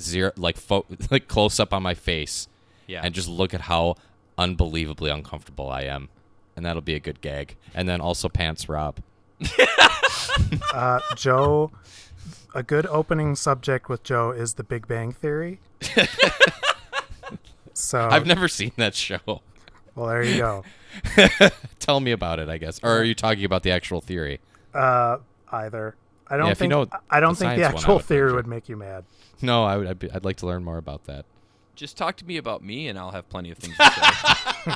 zero 0.00 0.32
like 0.36 0.56
fo- 0.56 0.86
like 1.10 1.28
close 1.28 1.60
up 1.60 1.72
on 1.72 1.82
my 1.84 1.94
face, 1.94 2.48
Yeah. 2.88 3.02
and 3.04 3.14
just 3.14 3.28
look 3.28 3.54
at 3.54 3.62
how 3.62 3.94
unbelievably 4.38 5.10
uncomfortable 5.10 5.68
I 5.68 5.82
am, 5.82 6.08
and 6.56 6.64
that'll 6.64 6.82
be 6.82 6.94
a 6.94 7.00
good 7.00 7.20
gag. 7.20 7.56
And 7.74 7.88
then 7.88 8.00
also 8.00 8.28
pants 8.28 8.68
Rob. 8.68 9.00
Uh, 10.74 11.00
Joe, 11.16 11.70
a 12.54 12.62
good 12.62 12.86
opening 12.86 13.34
subject 13.34 13.88
with 13.88 14.02
Joe 14.02 14.30
is 14.30 14.54
the 14.54 14.64
Big 14.64 14.86
Bang 14.86 15.12
Theory. 15.12 15.60
so, 17.74 18.08
I've 18.08 18.26
never 18.26 18.48
seen 18.48 18.72
that 18.76 18.94
show. 18.94 19.18
well, 19.94 20.06
there 20.06 20.22
you 20.22 20.38
go. 20.38 20.64
Tell 21.78 22.00
me 22.00 22.12
about 22.12 22.38
it, 22.38 22.48
I 22.48 22.58
guess. 22.58 22.80
Or 22.82 22.90
are 22.90 23.04
you 23.04 23.14
talking 23.14 23.44
about 23.44 23.62
the 23.62 23.70
actual 23.70 24.00
theory? 24.00 24.40
Uh, 24.74 25.18
either. 25.50 25.96
I 26.28 26.36
don't 26.36 26.46
Yeah, 26.46 26.52
if 26.52 26.58
you 26.58 26.68
think 26.68 26.70
know 26.70 26.86
I 27.10 27.20
don't 27.20 27.36
the 27.38 27.44
think 27.44 27.56
the 27.56 27.62
science 27.62 27.74
one, 27.74 27.74
I 27.74 27.78
actual 27.78 27.94
would 27.96 28.04
theory 28.04 28.32
would 28.32 28.46
make 28.46 28.68
you 28.68 28.76
mad. 28.76 29.04
No, 29.42 29.64
I 29.64 29.76
would. 29.76 29.86
I'd, 29.88 29.98
be, 29.98 30.10
I'd 30.12 30.24
like 30.24 30.36
to 30.38 30.46
learn 30.46 30.62
more 30.62 30.78
about 30.78 31.04
that. 31.04 31.24
Just 31.74 31.96
talk 31.96 32.16
to 32.16 32.24
me 32.24 32.36
about 32.36 32.62
me, 32.62 32.88
and 32.88 32.98
I'll 32.98 33.10
have 33.10 33.28
plenty 33.28 33.50
of 33.50 33.58
things 33.58 33.76
to 33.76 33.90
say. 34.66 34.74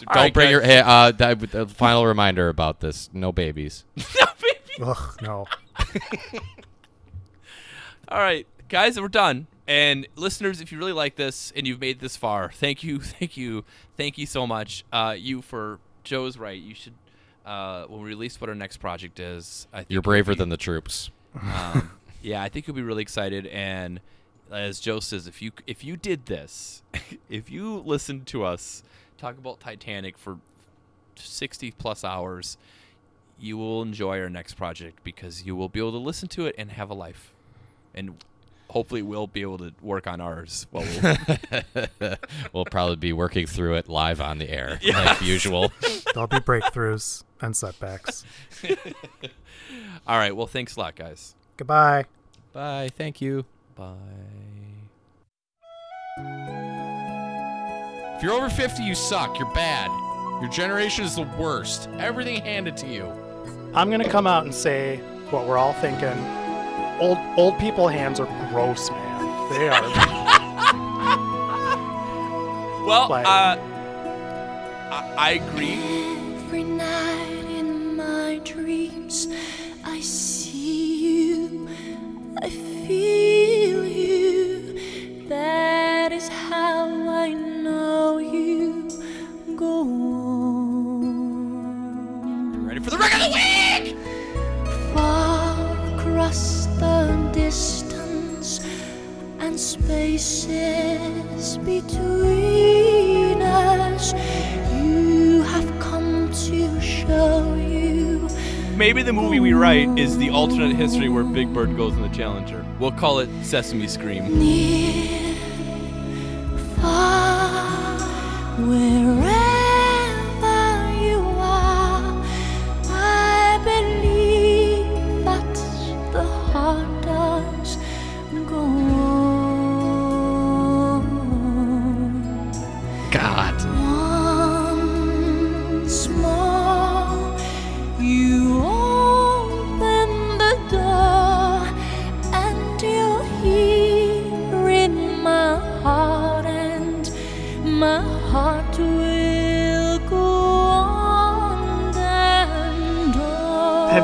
Don't 0.00 0.16
right, 0.16 0.34
bring 0.34 0.46
guys. 0.46 0.50
your. 0.52 0.60
Hey, 0.62 0.80
uh, 0.84 1.12
that, 1.12 1.40
the 1.50 1.66
final 1.66 2.06
reminder 2.06 2.48
about 2.48 2.80
this: 2.80 3.08
no 3.12 3.32
babies. 3.32 3.84
No 4.76 4.90
Ugh, 4.90 5.18
no. 5.22 5.46
All 8.08 8.18
right, 8.18 8.44
guys, 8.68 9.00
we're 9.00 9.06
done. 9.06 9.46
And 9.68 10.06
listeners, 10.16 10.60
if 10.60 10.72
you 10.72 10.78
really 10.78 10.92
like 10.92 11.14
this 11.14 11.52
and 11.54 11.64
you've 11.64 11.80
made 11.80 12.00
this 12.00 12.16
far, 12.16 12.50
thank 12.50 12.82
you, 12.82 12.98
thank 13.00 13.36
you, 13.36 13.64
thank 13.96 14.18
you 14.18 14.26
so 14.26 14.48
much. 14.48 14.84
Uh, 14.92 15.14
you 15.16 15.42
for 15.42 15.78
Joe's 16.02 16.36
right. 16.36 16.60
You 16.60 16.74
should 16.74 16.94
uh, 17.46 17.84
when 17.84 18.00
we 18.02 18.08
release 18.08 18.40
what 18.40 18.50
our 18.50 18.56
next 18.56 18.78
project 18.78 19.20
is. 19.20 19.68
I 19.72 19.78
think 19.78 19.90
You're 19.90 20.02
braver 20.02 20.32
be- 20.32 20.38
than 20.38 20.48
the 20.48 20.56
troops. 20.56 21.10
um, 21.40 21.92
yeah, 22.20 22.42
I 22.42 22.48
think 22.48 22.66
you'll 22.66 22.74
be 22.76 22.82
really 22.82 23.02
excited. 23.02 23.46
And 23.46 24.00
as 24.52 24.80
Joe 24.80 25.00
says, 25.00 25.26
if 25.26 25.40
you 25.42 25.52
if 25.66 25.84
you 25.84 25.96
did 25.96 26.26
this, 26.26 26.82
if 27.28 27.50
you 27.50 27.78
listened 27.78 28.26
to 28.28 28.44
us 28.44 28.82
talk 29.18 29.38
about 29.38 29.60
Titanic 29.60 30.18
for 30.18 30.38
sixty 31.16 31.70
plus 31.70 32.04
hours, 32.04 32.56
you 33.38 33.56
will 33.56 33.82
enjoy 33.82 34.20
our 34.20 34.30
next 34.30 34.54
project 34.54 35.02
because 35.04 35.44
you 35.44 35.56
will 35.56 35.68
be 35.68 35.78
able 35.80 35.92
to 35.92 35.98
listen 35.98 36.28
to 36.28 36.46
it 36.46 36.54
and 36.58 36.72
have 36.72 36.90
a 36.90 36.94
life. 36.94 37.32
And 37.94 38.16
hopefully 38.70 39.02
we'll 39.02 39.26
be 39.26 39.42
able 39.42 39.58
to 39.58 39.72
work 39.82 40.06
on 40.06 40.20
ours. 40.20 40.66
While 40.70 40.84
we'll, 40.84 42.16
we'll 42.52 42.64
probably 42.64 42.96
be 42.96 43.12
working 43.12 43.46
through 43.46 43.74
it 43.74 43.88
live 43.88 44.20
on 44.20 44.38
the 44.38 44.50
air, 44.50 44.80
like 44.92 45.20
usual. 45.20 45.72
There'll 46.12 46.26
be 46.26 46.38
breakthroughs 46.38 47.24
and 47.40 47.56
setbacks. 47.56 48.24
all 50.06 50.18
right. 50.18 50.34
Well, 50.34 50.46
thanks 50.46 50.76
a 50.76 50.80
lot, 50.80 50.96
guys. 50.96 51.34
Goodbye. 51.56 52.06
Bye. 52.52 52.90
Thank 52.96 53.20
you. 53.20 53.44
Bye. 53.76 53.94
If 58.16 58.22
you're 58.22 58.32
over 58.32 58.48
50, 58.48 58.82
you 58.82 58.94
suck. 58.94 59.38
You're 59.38 59.52
bad. 59.52 59.90
Your 60.40 60.50
generation 60.50 61.04
is 61.04 61.16
the 61.16 61.22
worst. 61.38 61.88
Everything 61.98 62.40
handed 62.42 62.76
to 62.78 62.86
you. 62.86 63.06
I'm 63.74 63.90
gonna 63.90 64.08
come 64.08 64.26
out 64.26 64.44
and 64.44 64.54
say 64.54 64.98
what 65.30 65.46
we're 65.46 65.58
all 65.58 65.72
thinking. 65.74 66.16
Old 67.00 67.18
old 67.36 67.58
people 67.58 67.88
hands 67.88 68.20
are 68.20 68.26
gross, 68.50 68.90
man. 68.90 69.50
They 69.58 69.68
are. 69.68 69.82
Well, 72.84 73.08
Like- 73.08 73.26
uh, 73.26 73.56
I, 74.90 75.14
I 75.16 75.30
agree. 75.42 76.13
Spaces 100.24 101.58
between 101.58 103.42
us, 103.42 104.14
you 104.72 105.42
have 105.42 105.68
come 105.80 106.32
to 106.32 106.80
show 106.80 107.54
you. 107.54 108.26
Maybe 108.74 109.02
the 109.02 109.12
movie 109.12 109.38
we 109.38 109.52
write 109.52 109.98
is 109.98 110.16
the 110.16 110.30
alternate 110.30 110.74
history 110.76 111.10
where 111.10 111.24
Big 111.24 111.52
Bird 111.52 111.76
goes 111.76 111.92
in 111.92 112.02
the 112.02 112.08
Challenger. 112.08 112.64
We'll 112.80 112.92
call 112.92 113.18
it 113.18 113.28
Sesame 113.44 113.86
Scream. 113.86 114.38
near, 114.38 115.34
far, 116.80 117.98
wherever 118.66 119.33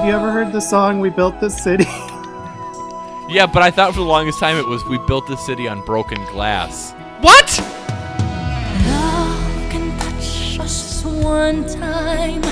Have 0.00 0.08
you 0.08 0.14
ever 0.14 0.32
heard 0.32 0.50
the 0.50 0.62
song 0.62 0.98
"We 1.00 1.10
Built 1.10 1.40
This 1.40 1.62
City"? 1.62 1.84
Yeah, 3.28 3.44
but 3.44 3.62
I 3.62 3.70
thought 3.70 3.92
for 3.92 3.98
the 4.00 4.06
longest 4.06 4.40
time 4.40 4.56
it 4.56 4.66
was 4.66 4.82
we 4.86 4.96
built 5.06 5.26
the 5.26 5.36
city 5.36 5.68
on 5.68 5.84
broken 5.84 6.24
glass. 6.32 6.92
What? 7.20 7.58
Love 8.86 9.70
can 9.70 9.96
touch 9.98 10.58
us 10.58 11.04
one 11.04 11.66
time 11.66 12.42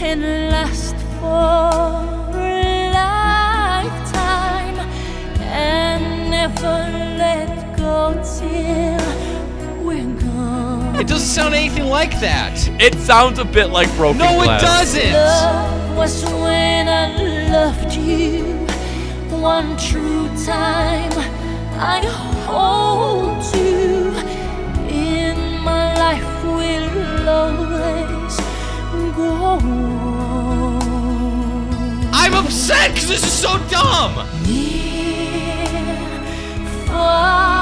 and 0.00 0.22
last 0.52 0.94
for 1.18 2.38
a 2.38 2.92
lifetime 2.92 4.78
and 5.40 6.30
never 6.30 6.78
let 7.18 7.76
go 7.76 8.14
till 8.38 9.84
we're 9.84 10.20
gone. 10.20 10.96
It 11.00 11.08
doesn't 11.08 11.28
sound 11.28 11.52
anything 11.54 11.86
like 11.86 12.20
that. 12.20 12.56
It 12.80 12.94
sounds 13.00 13.40
a 13.40 13.44
bit 13.44 13.70
like 13.70 13.92
broken 13.96 14.18
glass. 14.18 14.36
No, 14.36 14.42
it 14.44 14.60
doesn't. 14.60 15.12
Love 15.12 15.85
was 15.96 16.22
when 16.24 16.88
I 16.88 17.06
loved 17.50 17.94
you 17.94 18.44
one 19.40 19.76
true 19.78 20.28
time. 20.44 21.12
I 21.78 22.00
hold 22.44 23.42
you 23.56 24.12
in 24.88 25.36
my 25.62 25.94
life 26.04 26.44
will 26.44 27.28
always 27.28 28.36
go. 29.16 29.58
I'm 32.12 32.34
upset 32.34 32.92
because 32.92 33.08
this 33.08 33.24
is 33.24 33.32
so 33.32 33.58
dumb. 33.70 34.14
Near, 34.46 35.96
far, 36.86 37.55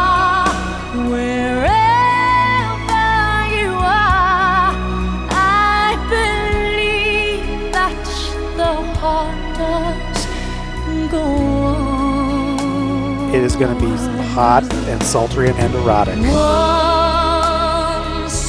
It 13.34 13.42
is 13.42 13.56
gonna 13.56 13.74
be 13.80 13.90
hot 14.32 14.62
and 14.86 15.02
sultry 15.02 15.48
and 15.48 15.74
erotic. 15.74 16.14
Once 16.14 16.34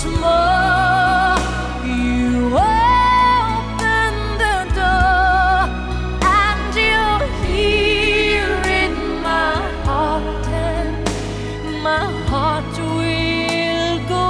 more, 0.06 1.38
you 1.84 2.54
open 2.54 4.14
the 4.38 4.58
door, 4.76 5.66
and 6.22 6.76
you're 6.76 7.26
here 7.48 8.62
in 8.84 8.94
my 9.24 9.56
heart, 9.86 10.48
and 10.50 11.82
my 11.82 12.06
heart 12.28 12.78
will 12.78 14.00
go 14.08 14.28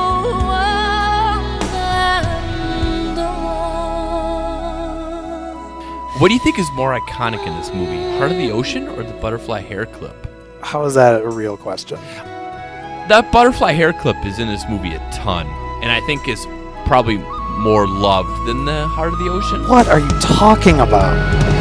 on 0.56 1.40
and 1.76 3.20
on. 3.20 3.46
What 6.22 6.30
do 6.30 6.34
you 6.34 6.40
think 6.40 6.58
is 6.58 6.72
more 6.72 6.98
iconic 6.98 7.46
in 7.46 7.54
this 7.58 7.74
movie? 7.74 8.02
Heart 8.18 8.32
of 8.32 8.38
the 8.38 8.52
Ocean 8.52 8.88
or 8.88 9.04
the 9.04 9.16
butterfly 9.16 9.60
hair 9.60 9.86
clip? 9.86 10.25
How 10.66 10.84
is 10.86 10.96
that 10.96 11.22
a 11.22 11.30
real 11.30 11.58
question? 11.58 12.00
That 13.08 13.30
butterfly 13.32 13.74
hair 13.74 13.94
clip 13.94 14.18
is 14.26 14.40
in 14.40 14.48
this 14.48 14.64
movie 14.68 14.96
a 14.96 15.12
ton, 15.12 15.46
and 15.84 15.92
I 15.92 16.02
think 16.08 16.28
is 16.28 16.48
probably 16.86 17.20
more 17.60 17.88
loved 17.88 18.48
than 18.48 18.66
the 18.66 18.88
Heart 18.88 19.14
of 19.14 19.20
the 19.20 19.30
Ocean. 19.30 19.70
What 19.70 19.88
are 19.88 20.00
you 20.00 20.10
talking 20.20 20.80
about? 20.80 21.55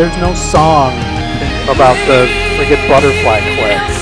There's 0.00 0.16
no 0.16 0.32
song 0.32 0.96
about 1.64 1.94
the 2.08 2.26
friggin' 2.56 2.88
butterfly 2.88 3.40
clip. 3.40 3.99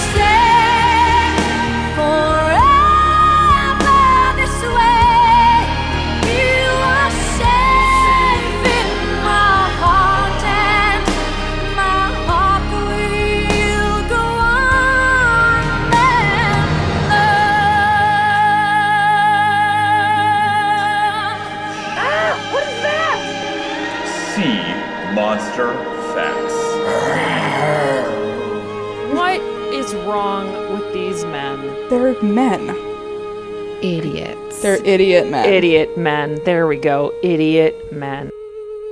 Idiot 34.88 35.31
men. 35.31 35.48
Idiot 35.48 35.98
men. 35.98 36.40
There 36.44 36.66
we 36.66 36.77
go. 36.77 37.12
Idiot 37.22 37.92
men. 37.92 38.31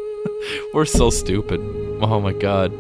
We're 0.75 0.85
so 0.85 1.11
stupid. 1.11 1.61
Oh 2.01 2.21
my 2.21 2.33
god. 2.33 2.73